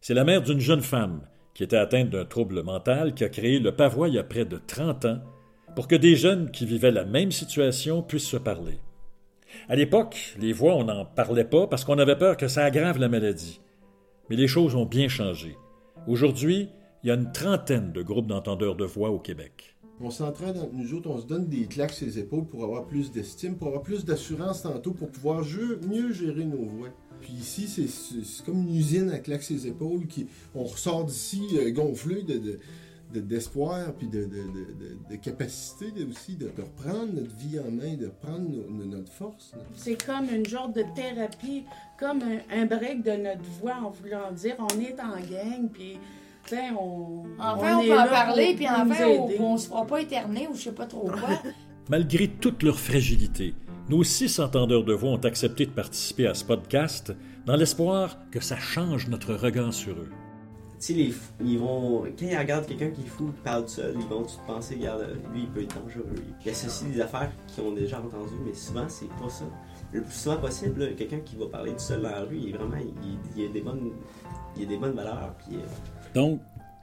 C'est 0.00 0.14
la 0.14 0.24
mère 0.24 0.42
d'une 0.42 0.60
jeune 0.60 0.82
femme 0.82 1.22
qui 1.54 1.64
était 1.64 1.76
atteinte 1.76 2.10
d'un 2.10 2.26
trouble 2.26 2.62
mental, 2.62 3.14
qui 3.14 3.24
a 3.24 3.28
créé 3.28 3.58
le 3.58 3.74
Pavois 3.74 4.08
il 4.08 4.14
y 4.14 4.18
a 4.18 4.24
près 4.24 4.44
de 4.44 4.58
30 4.58 5.06
ans 5.06 5.18
pour 5.76 5.88
que 5.88 5.94
des 5.94 6.16
jeunes 6.16 6.50
qui 6.50 6.64
vivaient 6.64 6.90
la 6.90 7.04
même 7.04 7.30
situation 7.30 8.02
puissent 8.02 8.26
se 8.26 8.38
parler. 8.38 8.80
À 9.68 9.76
l'époque, 9.76 10.34
les 10.40 10.54
voix, 10.54 10.74
on 10.74 10.84
n'en 10.84 11.04
parlait 11.04 11.44
pas 11.44 11.66
parce 11.66 11.84
qu'on 11.84 11.98
avait 11.98 12.16
peur 12.16 12.38
que 12.38 12.48
ça 12.48 12.64
aggrave 12.64 12.98
la 12.98 13.10
maladie. 13.10 13.60
Mais 14.30 14.36
les 14.36 14.48
choses 14.48 14.74
ont 14.74 14.86
bien 14.86 15.08
changé. 15.08 15.54
Aujourd'hui, 16.08 16.70
il 17.02 17.08
y 17.08 17.10
a 17.10 17.14
une 17.14 17.30
trentaine 17.30 17.92
de 17.92 18.02
groupes 18.02 18.26
d'entendeurs 18.26 18.74
de 18.74 18.86
voix 18.86 19.10
au 19.10 19.18
Québec. 19.18 19.76
On 20.00 20.10
s'entraîne 20.10 20.58
entre 20.58 20.72
nous 20.72 20.94
autres, 20.94 21.10
on 21.10 21.20
se 21.20 21.26
donne 21.26 21.46
des 21.46 21.66
claques 21.66 21.92
sur 21.92 22.06
les 22.06 22.18
épaules 22.18 22.46
pour 22.46 22.64
avoir 22.64 22.86
plus 22.86 23.12
d'estime, 23.12 23.56
pour 23.56 23.68
avoir 23.68 23.82
plus 23.82 24.04
d'assurance 24.04 24.62
tantôt, 24.62 24.92
pour 24.92 25.10
pouvoir 25.10 25.44
mieux 25.88 26.12
gérer 26.12 26.46
nos 26.46 26.64
voix. 26.64 26.88
Puis 27.20 27.32
ici, 27.32 27.68
c'est 27.68 28.44
comme 28.46 28.62
une 28.62 28.74
usine 28.74 29.10
à 29.10 29.18
claques 29.18 29.42
ses 29.42 29.66
épaules. 29.66 30.06
Qui, 30.06 30.26
on 30.54 30.64
ressort 30.64 31.04
d'ici 31.04 31.42
euh, 31.54 31.70
gonflé 31.70 32.22
de, 32.22 32.58
d'espoir 33.12 33.92
puis 33.98 34.08
de, 34.08 34.24
de, 34.24 35.16
capacité 35.16 35.86
aussi 36.08 36.36
de, 36.36 36.46
reprendre 36.46 37.12
notre 37.14 37.34
vie 37.36 37.58
en 37.58 37.70
main, 37.70 37.94
de 37.94 38.06
reprendre 38.06 38.48
notre 38.70 39.12
force. 39.12 39.52
C'est 39.74 40.04
comme 40.04 40.28
une 40.30 40.46
genre 40.46 40.68
de 40.68 40.84
thérapie, 40.94 41.64
comme 41.98 42.20
un, 42.50 42.66
break 42.66 43.02
de 43.02 43.12
notre 43.12 43.44
voix 43.60 43.76
en 43.82 43.90
voulant 43.90 44.32
dire 44.32 44.56
on 44.58 44.80
est 44.80 45.00
en 45.00 45.18
gang, 45.20 45.68
puis 45.72 45.98
on, 46.78 47.24
enfin, 47.38 47.78
on, 47.78 47.84
peut 47.84 47.98
en 47.98 48.06
parler, 48.06 48.54
puis 48.54 48.68
enfin, 48.68 49.06
on, 49.06 49.42
on 49.42 49.56
se 49.56 49.68
fera 49.68 49.86
pas 49.86 50.00
éterner 50.00 50.48
ou 50.48 50.54
je 50.54 50.62
sais 50.62 50.72
pas 50.72 50.86
trop 50.86 51.08
quoi. 51.08 51.40
Malgré 51.88 52.28
toute 52.28 52.62
leur 52.62 52.78
fragilité, 52.78 53.54
nos 53.88 54.02
six 54.02 54.40
entendeurs 54.40 54.84
de 54.84 54.92
voix 54.92 55.10
ont 55.10 55.24
accepté 55.24 55.66
de 55.66 55.70
participer 55.70 56.26
à 56.26 56.34
ce 56.34 56.44
podcast 56.44 57.14
dans 57.46 57.54
l'espoir 57.54 58.18
que 58.32 58.40
ça 58.40 58.56
change 58.56 59.06
notre 59.08 59.34
regard 59.34 59.72
sur 59.72 59.94
eux. 59.94 60.10
Tu 60.78 60.94
sais, 60.94 61.18
ils 61.40 61.58
vont, 61.58 62.02
quand 62.18 62.26
ils 62.26 62.36
regardent 62.36 62.66
quelqu'un 62.66 62.90
qui 62.90 63.00
est 63.00 63.06
fou, 63.06 63.26
qui 63.26 63.40
parle 63.42 63.62
tout 63.64 63.70
seul, 63.70 63.94
ils 63.98 64.06
vont 64.06 64.22
tout 64.22 64.38
penser, 64.46 64.74
regarde, 64.74 65.16
lui, 65.32 65.42
il 65.42 65.48
peut 65.48 65.62
être 65.62 65.74
dangereux. 65.82 66.04
Il 66.44 66.50
associe 66.50 66.90
des 66.92 67.00
affaires 67.00 67.30
qu'ils 67.46 67.64
ont 67.64 67.72
déjà 67.72 67.98
entendues, 67.98 68.34
mais 68.44 68.52
souvent, 68.52 68.86
c'est 68.88 69.08
pas 69.08 69.28
ça. 69.30 69.44
Le 69.92 70.02
plus 70.02 70.12
souvent 70.12 70.36
possible, 70.36 70.94
quelqu'un 70.96 71.20
qui 71.20 71.36
va 71.36 71.46
parler 71.46 71.72
tout 71.72 71.78
seul 71.78 72.02
dans 72.02 72.10
la 72.10 72.20
rue, 72.22 72.36
il, 72.36 72.54
vraiment, 72.54 72.76
il, 72.76 73.18
il, 73.36 73.48
a 73.48 73.52
des 73.52 73.62
bonnes, 73.62 73.90
il 74.56 74.64
a 74.64 74.66
des 74.66 74.76
bonnes 74.76 74.94
valeurs. 74.94 75.34
Puis, 75.38 75.56
euh, 75.56 75.60
Donc, 76.14 76.40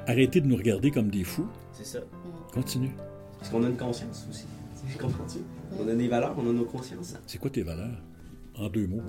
arrêtez 0.07 0.41
de 0.41 0.47
nous 0.47 0.55
regarder 0.55 0.89
comme 0.89 1.11
des 1.11 1.23
fous. 1.23 1.47
C'est 1.71 1.85
ça. 1.85 1.99
Continue. 2.51 2.95
Parce 3.37 3.51
qu'on 3.51 3.63
a 3.63 3.67
une 3.67 3.77
conscience 3.77 4.25
aussi. 4.29 4.45
Comprends-tu? 4.99 5.39
On 5.79 5.87
a 5.87 5.93
des 5.93 6.07
valeurs, 6.07 6.35
on 6.37 6.49
a 6.49 6.53
nos 6.53 6.65
consciences. 6.65 7.15
C'est 7.27 7.37
quoi 7.37 7.49
tes 7.49 7.63
valeurs? 7.63 8.01
En 8.55 8.69
deux 8.69 8.87
mots. 8.87 9.01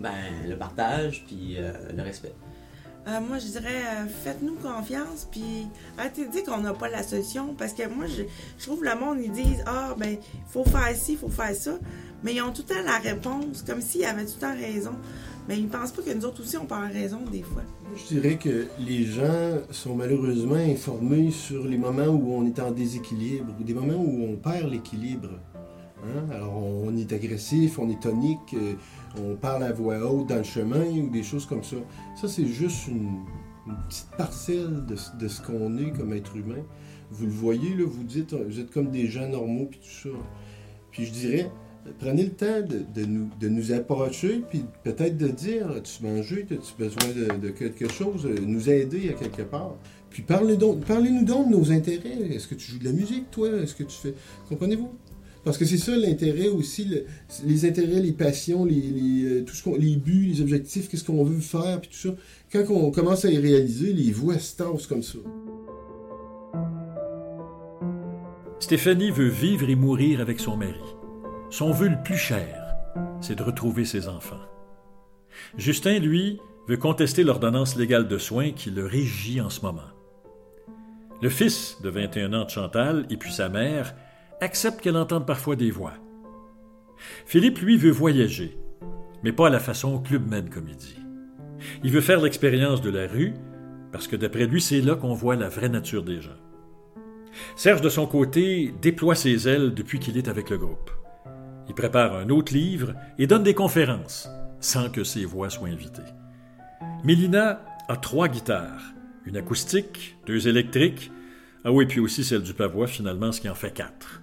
Ben, 0.00 0.48
le 0.48 0.56
partage, 0.56 1.24
puis 1.26 1.56
euh, 1.58 1.72
le 1.94 2.02
respect. 2.02 2.34
Euh, 3.06 3.20
moi, 3.20 3.38
je 3.38 3.46
dirais, 3.48 3.68
euh, 3.68 4.06
faites-nous 4.24 4.54
confiance, 4.54 5.28
puis 5.30 5.66
arrêtez 5.98 6.24
de 6.24 6.46
qu'on 6.46 6.60
n'a 6.62 6.72
pas 6.72 6.88
la 6.88 7.02
solution, 7.02 7.54
parce 7.56 7.74
que 7.74 7.86
moi, 7.86 8.06
je, 8.06 8.22
trouve 8.64 8.82
le 8.82 8.98
monde, 8.98 9.18
ils 9.22 9.30
disent, 9.30 9.62
ah, 9.66 9.94
ben, 9.98 10.12
il 10.12 10.50
faut 10.50 10.64
faire 10.64 10.96
ci, 10.96 11.16
faut 11.16 11.28
faire 11.28 11.54
ça, 11.54 11.78
mais 12.22 12.34
ils 12.34 12.40
ont 12.40 12.50
tout 12.50 12.64
le 12.66 12.74
temps 12.74 12.82
la 12.82 12.98
réponse, 12.98 13.62
comme 13.62 13.82
s'ils 13.82 14.06
avaient 14.06 14.24
tout 14.24 14.36
le 14.36 14.40
temps 14.40 14.56
raison. 14.56 14.92
Mais 15.46 15.58
ils 15.58 15.64
ne 15.64 15.68
pensent 15.68 15.92
pas 15.92 16.00
que 16.00 16.14
nous 16.14 16.24
autres 16.24 16.40
aussi, 16.40 16.56
on 16.56 16.64
parle 16.64 16.90
raison 16.90 17.20
des 17.30 17.42
fois. 17.42 17.62
Je 17.94 18.14
dirais 18.14 18.36
que 18.36 18.66
les 18.78 19.04
gens 19.04 19.58
sont 19.70 19.94
malheureusement 19.94 20.54
informés 20.54 21.30
sur 21.30 21.66
les 21.66 21.76
moments 21.76 22.06
où 22.06 22.32
on 22.32 22.46
est 22.46 22.58
en 22.58 22.70
déséquilibre, 22.70 23.54
ou 23.60 23.62
des 23.64 23.74
moments 23.74 24.02
où 24.02 24.24
on 24.24 24.36
perd 24.36 24.70
l'équilibre. 24.72 25.28
Hein? 26.04 26.30
Alors, 26.32 26.56
on 26.56 26.96
est 26.96 27.12
agressif, 27.12 27.78
on 27.78 27.88
est 27.88 28.00
tonique, 28.00 28.54
euh, 28.54 28.74
on 29.18 29.36
parle 29.36 29.64
à 29.64 29.72
voix 29.72 29.98
haute 29.98 30.28
dans 30.28 30.36
le 30.36 30.42
chemin 30.42 30.84
ou 30.84 31.08
des 31.08 31.22
choses 31.22 31.46
comme 31.46 31.64
ça. 31.64 31.76
Ça, 32.20 32.28
c'est 32.28 32.46
juste 32.46 32.88
une, 32.88 33.24
petite 33.88 34.10
parcelle 34.18 34.84
de, 34.86 35.28
ce 35.28 35.40
qu'on 35.40 35.78
est 35.78 35.90
comme 35.92 36.12
être 36.12 36.36
humain. 36.36 36.62
Vous 37.10 37.24
le 37.24 37.32
voyez, 37.32 37.74
là, 37.74 37.84
vous 37.86 38.04
dites, 38.04 38.34
vous 38.34 38.60
êtes 38.60 38.70
comme 38.70 38.90
des 38.90 39.06
gens 39.06 39.26
normaux, 39.26 39.66
puis 39.70 39.80
tout 39.80 40.08
ça. 40.10 40.16
Puis 40.90 41.06
je 41.06 41.12
dirais, 41.12 41.50
prenez 41.98 42.24
le 42.24 42.32
temps 42.32 42.60
de, 42.60 43.48
nous, 43.48 43.72
approcher, 43.72 44.42
puis 44.48 44.64
peut-être 44.82 45.16
de 45.16 45.28
dire, 45.28 45.70
as-tu 45.70 46.02
mangé, 46.02 46.46
as-tu 46.50 46.74
besoin 46.78 47.38
de, 47.40 47.48
quelque 47.48 47.90
chose, 47.90 48.26
nous 48.26 48.68
aider 48.68 49.08
à 49.10 49.12
quelque 49.14 49.42
part. 49.42 49.76
Puis 50.10 50.22
parlez-nous 50.22 50.56
donc, 50.56 50.84
parlez 50.84 51.10
donc 51.22 51.50
de 51.50 51.56
nos 51.56 51.72
intérêts. 51.72 52.30
Est-ce 52.30 52.46
que 52.46 52.54
tu 52.54 52.70
joues 52.70 52.78
de 52.78 52.84
la 52.84 52.92
musique, 52.92 53.30
toi? 53.30 53.48
Est-ce 53.48 53.74
que 53.74 53.82
tu 53.82 53.96
fais... 53.96 54.14
Comprenez-vous? 54.48 54.90
Parce 55.44 55.58
que 55.58 55.66
c'est 55.66 55.78
ça 55.78 55.94
l'intérêt 55.94 56.48
aussi, 56.48 56.90
les 57.44 57.66
intérêts, 57.66 58.00
les 58.00 58.12
passions, 58.12 58.64
les, 58.64 59.24
euh, 59.24 59.44
tout 59.44 59.54
ce 59.54 59.68
les 59.78 59.96
buts, 59.96 60.32
les 60.32 60.40
objectifs, 60.40 60.88
qu'est-ce 60.88 61.04
qu'on 61.04 61.22
veut 61.22 61.40
faire, 61.40 61.80
puis 61.80 61.90
tout 61.90 62.08
ça. 62.08 62.14
Quand 62.50 62.64
on 62.74 62.90
commence 62.90 63.26
à 63.26 63.30
y 63.30 63.38
réaliser, 63.38 63.92
les 63.92 64.10
voix 64.10 64.38
se 64.38 64.56
tassent 64.56 64.86
comme 64.86 65.02
ça. 65.02 65.18
Stéphanie 68.58 69.10
veut 69.10 69.28
vivre 69.28 69.68
et 69.68 69.74
mourir 69.74 70.22
avec 70.22 70.40
son 70.40 70.56
mari. 70.56 70.80
Son 71.50 71.72
vœu 71.72 71.88
le 71.88 72.02
plus 72.02 72.16
cher, 72.16 72.74
c'est 73.20 73.36
de 73.36 73.42
retrouver 73.42 73.84
ses 73.84 74.08
enfants. 74.08 74.40
Justin, 75.58 75.98
lui, 75.98 76.40
veut 76.66 76.78
contester 76.78 77.22
l'ordonnance 77.22 77.76
légale 77.76 78.08
de 78.08 78.16
soins 78.16 78.52
qui 78.52 78.70
le 78.70 78.86
régit 78.86 79.42
en 79.42 79.50
ce 79.50 79.60
moment. 79.60 79.82
Le 81.20 81.28
fils 81.28 81.76
de 81.82 81.90
21 81.90 82.32
ans 82.32 82.44
de 82.44 82.50
Chantal 82.50 83.06
et 83.10 83.16
puis 83.18 83.32
sa 83.32 83.50
mère 83.50 83.94
accepte 84.40 84.80
qu'elle 84.80 84.96
entende 84.96 85.26
parfois 85.26 85.56
des 85.56 85.70
voix. 85.70 85.94
Philippe, 87.26 87.58
lui, 87.58 87.76
veut 87.76 87.90
voyager, 87.90 88.56
mais 89.22 89.32
pas 89.32 89.48
à 89.48 89.50
la 89.50 89.60
façon 89.60 89.98
Club 89.98 90.30
comme 90.50 90.68
il 90.68 90.76
dit. 90.76 90.98
Il 91.82 91.90
veut 91.90 92.00
faire 92.00 92.20
l'expérience 92.20 92.80
de 92.80 92.90
la 92.90 93.06
rue, 93.06 93.34
parce 93.92 94.08
que 94.08 94.16
d'après 94.16 94.46
lui, 94.46 94.60
c'est 94.60 94.80
là 94.80 94.96
qu'on 94.96 95.14
voit 95.14 95.36
la 95.36 95.48
vraie 95.48 95.68
nature 95.68 96.02
des 96.02 96.20
gens. 96.20 96.30
Serge, 97.56 97.80
de 97.80 97.88
son 97.88 98.06
côté, 98.06 98.74
déploie 98.80 99.14
ses 99.14 99.48
ailes 99.48 99.74
depuis 99.74 99.98
qu'il 99.98 100.16
est 100.16 100.28
avec 100.28 100.50
le 100.50 100.58
groupe. 100.58 100.90
Il 101.68 101.74
prépare 101.74 102.14
un 102.14 102.28
autre 102.28 102.52
livre 102.52 102.94
et 103.18 103.26
donne 103.26 103.42
des 103.42 103.54
conférences, 103.54 104.28
sans 104.60 104.90
que 104.90 105.04
ses 105.04 105.24
voix 105.24 105.50
soient 105.50 105.68
invitées. 105.68 106.02
Mélina 107.02 107.60
a 107.88 107.96
trois 107.96 108.28
guitares, 108.28 108.94
une 109.26 109.36
acoustique, 109.36 110.16
deux 110.26 110.48
électriques, 110.48 111.10
ah 111.64 111.72
oui, 111.72 111.86
puis 111.86 112.00
aussi 112.00 112.24
celle 112.24 112.42
du 112.42 112.52
pavois, 112.52 112.86
finalement, 112.86 113.32
ce 113.32 113.40
qui 113.40 113.48
en 113.48 113.54
fait 113.54 113.72
quatre. 113.72 114.22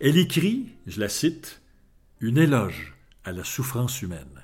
Elle 0.00 0.18
écrit, 0.18 0.68
je 0.86 1.00
la 1.00 1.08
cite, 1.08 1.60
une 2.20 2.38
éloge 2.38 2.94
à 3.24 3.32
la 3.32 3.44
souffrance 3.44 4.02
humaine. 4.02 4.42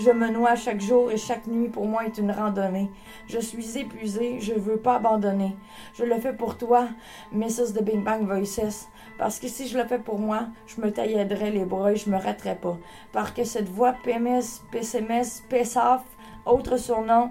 Je 0.00 0.10
me 0.12 0.28
noie 0.30 0.54
chaque 0.54 0.80
jour 0.80 1.10
et 1.10 1.16
chaque 1.16 1.48
nuit 1.48 1.68
pour 1.68 1.86
moi 1.86 2.04
est 2.04 2.18
une 2.18 2.30
randonnée. 2.30 2.88
Je 3.26 3.40
suis 3.40 3.78
épuisée, 3.78 4.38
je 4.40 4.52
veux 4.54 4.76
pas 4.76 4.96
abandonner. 4.96 5.56
Je 5.94 6.04
le 6.04 6.20
fais 6.20 6.32
pour 6.32 6.56
toi, 6.56 6.88
Mrs. 7.32 7.72
de 7.74 7.82
Bing 7.82 8.04
Bang 8.04 8.24
Voices, 8.24 8.86
parce 9.18 9.40
que 9.40 9.48
si 9.48 9.66
je 9.66 9.76
le 9.76 9.84
fais 9.84 9.98
pour 9.98 10.20
moi, 10.20 10.46
je 10.68 10.80
me 10.80 10.92
taillerais 10.92 11.50
les 11.50 11.64
bras 11.64 11.92
et 11.92 11.96
je 11.96 12.10
me 12.10 12.16
raterais 12.16 12.54
pas. 12.54 12.78
Parce 13.12 13.32
que 13.32 13.42
cette 13.42 13.68
voix 13.68 13.96
PMS, 14.04 14.62
PCMS, 14.70 15.42
PSAF, 15.48 16.04
autre 16.46 16.76
surnom, 16.76 17.30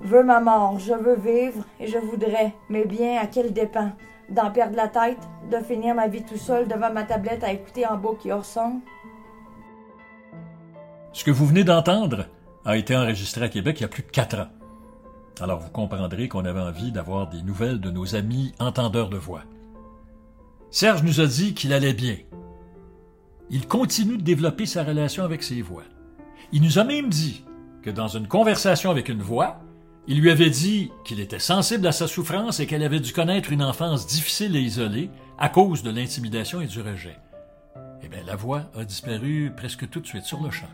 veux 0.00 0.22
ma 0.22 0.40
mort, 0.40 0.78
je 0.78 0.92
veux 0.92 1.16
vivre 1.16 1.64
et 1.80 1.86
je 1.86 1.98
voudrais, 1.98 2.54
mais 2.68 2.84
bien 2.84 3.20
à 3.20 3.26
quel 3.26 3.52
dépend 3.52 3.92
D'en 4.30 4.50
perdre 4.50 4.76
la 4.76 4.88
tête, 4.88 5.18
de 5.50 5.58
finir 5.58 5.94
ma 5.94 6.08
vie 6.08 6.22
tout 6.22 6.38
seul 6.38 6.66
devant 6.66 6.92
ma 6.92 7.04
tablette 7.04 7.44
à 7.44 7.52
écouter 7.52 7.86
en 7.86 7.98
beau 7.98 8.14
qui 8.14 8.32
hors 8.32 8.44
son? 8.44 8.80
Ce 11.12 11.24
que 11.24 11.30
vous 11.30 11.46
venez 11.46 11.62
d'entendre 11.62 12.26
a 12.64 12.76
été 12.76 12.96
enregistré 12.96 13.44
à 13.44 13.48
Québec 13.48 13.80
il 13.80 13.82
y 13.82 13.86
a 13.86 13.88
plus 13.88 14.02
de 14.02 14.10
quatre 14.10 14.38
ans. 14.38 14.48
Alors 15.40 15.60
vous 15.60 15.70
comprendrez 15.70 16.28
qu'on 16.28 16.44
avait 16.44 16.60
envie 16.60 16.90
d'avoir 16.90 17.28
des 17.28 17.42
nouvelles 17.42 17.80
de 17.80 17.90
nos 17.90 18.14
amis 18.14 18.54
entendeurs 18.58 19.10
de 19.10 19.18
voix. 19.18 19.42
Serge 20.70 21.02
nous 21.02 21.20
a 21.20 21.26
dit 21.26 21.54
qu'il 21.54 21.72
allait 21.72 21.92
bien. 21.92 22.16
Il 23.50 23.68
continue 23.68 24.16
de 24.16 24.22
développer 24.22 24.64
sa 24.64 24.82
relation 24.82 25.22
avec 25.22 25.42
ses 25.42 25.60
voix. 25.60 25.84
Il 26.52 26.62
nous 26.62 26.78
a 26.78 26.84
même 26.84 27.10
dit 27.10 27.44
que 27.82 27.90
dans 27.90 28.08
une 28.08 28.26
conversation 28.26 28.90
avec 28.90 29.08
une 29.08 29.20
voix, 29.20 29.60
il 30.06 30.20
lui 30.20 30.30
avait 30.30 30.50
dit 30.50 30.90
qu'il 31.04 31.20
était 31.20 31.38
sensible 31.38 31.86
à 31.86 31.92
sa 31.92 32.06
souffrance 32.06 32.60
et 32.60 32.66
qu'elle 32.66 32.82
avait 32.82 33.00
dû 33.00 33.12
connaître 33.12 33.52
une 33.52 33.62
enfance 33.62 34.06
difficile 34.06 34.54
et 34.54 34.60
isolée 34.60 35.10
à 35.38 35.48
cause 35.48 35.82
de 35.82 35.90
l'intimidation 35.90 36.60
et 36.60 36.66
du 36.66 36.80
rejet. 36.80 37.16
Eh 38.02 38.08
bien, 38.08 38.22
la 38.26 38.36
voix 38.36 38.70
a 38.74 38.84
disparu 38.84 39.52
presque 39.56 39.88
tout 39.88 40.00
de 40.00 40.06
suite 40.06 40.24
sur 40.24 40.42
le 40.42 40.50
champ. 40.50 40.68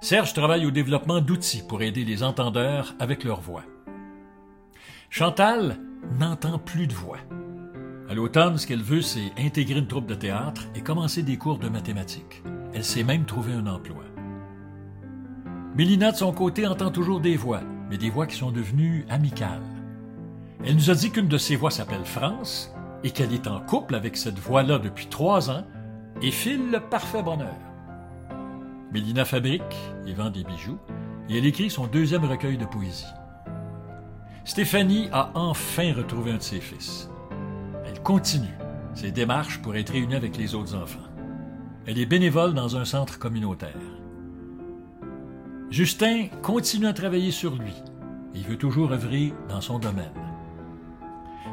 Serge 0.00 0.32
travaille 0.32 0.64
au 0.64 0.70
développement 0.70 1.20
d'outils 1.20 1.64
pour 1.66 1.82
aider 1.82 2.04
les 2.04 2.22
entendeurs 2.22 2.94
avec 3.00 3.24
leur 3.24 3.40
voix. 3.40 3.64
Chantal 5.10 5.78
n'entend 6.18 6.58
plus 6.58 6.86
de 6.86 6.94
voix. 6.94 7.18
À 8.08 8.14
l'automne, 8.14 8.58
ce 8.58 8.66
qu'elle 8.68 8.82
veut, 8.82 9.00
c'est 9.00 9.32
intégrer 9.36 9.80
une 9.80 9.88
troupe 9.88 10.06
de 10.06 10.14
théâtre 10.14 10.62
et 10.76 10.82
commencer 10.82 11.24
des 11.24 11.36
cours 11.36 11.58
de 11.58 11.68
mathématiques. 11.68 12.44
Elle 12.72 12.84
s'est 12.84 13.02
même 13.02 13.24
trouvé 13.24 13.52
un 13.52 13.66
emploi. 13.66 14.04
Mélina, 15.74 16.12
de 16.12 16.16
son 16.16 16.32
côté, 16.32 16.66
entend 16.66 16.90
toujours 16.90 17.20
des 17.20 17.36
voix, 17.36 17.62
mais 17.90 17.98
des 17.98 18.10
voix 18.10 18.26
qui 18.26 18.36
sont 18.36 18.50
devenues 18.50 19.04
amicales. 19.08 19.62
Elle 20.64 20.76
nous 20.76 20.90
a 20.90 20.94
dit 20.94 21.10
qu'une 21.10 21.28
de 21.28 21.38
ses 21.38 21.56
voix 21.56 21.70
s'appelle 21.70 22.04
France 22.04 22.72
et 23.04 23.10
qu'elle 23.10 23.32
est 23.32 23.46
en 23.46 23.60
couple 23.60 23.94
avec 23.94 24.16
cette 24.16 24.38
voix-là 24.38 24.78
depuis 24.78 25.06
trois 25.06 25.50
ans 25.50 25.64
et 26.22 26.30
file 26.30 26.70
le 26.70 26.80
parfait 26.80 27.22
bonheur. 27.22 27.54
Mélina 28.92 29.24
fabrique 29.24 29.62
et 30.06 30.14
vend 30.14 30.30
des 30.30 30.44
bijoux 30.44 30.78
et 31.28 31.38
elle 31.38 31.46
écrit 31.46 31.70
son 31.70 31.86
deuxième 31.86 32.24
recueil 32.24 32.56
de 32.56 32.64
poésie. 32.64 33.04
Stéphanie 34.44 35.08
a 35.12 35.30
enfin 35.34 35.92
retrouvé 35.92 36.32
un 36.32 36.36
de 36.36 36.42
ses 36.42 36.60
fils. 36.60 37.10
Elle 37.84 38.00
continue 38.02 38.56
ses 38.94 39.10
démarches 39.10 39.60
pour 39.60 39.76
être 39.76 39.92
réunie 39.92 40.14
avec 40.14 40.36
les 40.36 40.54
autres 40.54 40.74
enfants. 40.74 40.98
Elle 41.86 41.98
est 41.98 42.06
bénévole 42.06 42.54
dans 42.54 42.76
un 42.76 42.84
centre 42.84 43.18
communautaire. 43.18 43.74
Justin 45.70 46.28
continue 46.42 46.86
à 46.86 46.92
travailler 46.92 47.32
sur 47.32 47.56
lui. 47.56 47.74
Il 48.34 48.44
veut 48.44 48.56
toujours 48.56 48.92
œuvrer 48.92 49.32
dans 49.48 49.60
son 49.60 49.78
domaine. 49.78 50.12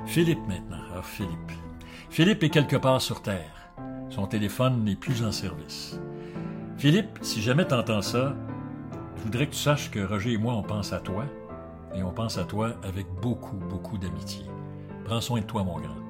Philippe 0.06 0.47
maintenant. 0.47 0.78
Philippe. 1.02 1.52
Philippe 2.10 2.43
est 2.43 2.49
quelque 2.49 2.76
part 2.76 3.02
sur 3.02 3.21
Terre. 3.21 3.71
Son 4.10 4.28
téléphone 4.28 4.84
n'est 4.84 4.95
plus 4.95 5.23
en 5.23 5.32
service. 5.32 5.99
Philippe, 6.78 7.19
si 7.21 7.41
jamais 7.41 7.65
t'entends 7.65 8.02
ça, 8.02 8.36
je 9.17 9.23
voudrais 9.23 9.47
que 9.47 9.54
tu 9.54 9.60
saches 9.60 9.89
que 9.89 9.99
Roger 9.99 10.34
et 10.34 10.38
moi, 10.38 10.54
on 10.54 10.63
pense 10.63 10.93
à 10.93 10.99
toi, 10.99 11.26
et 11.95 12.04
on 12.04 12.12
pense 12.12 12.38
à 12.38 12.43
toi 12.43 12.73
avec 12.84 13.08
beaucoup, 13.21 13.58
beaucoup 13.58 13.97
d'amitié. 13.97 14.45
Prends 15.06 15.21
soin 15.21 15.41
de 15.41 15.45
toi, 15.45 15.63
mon 15.63 15.80
grand. 15.80 16.02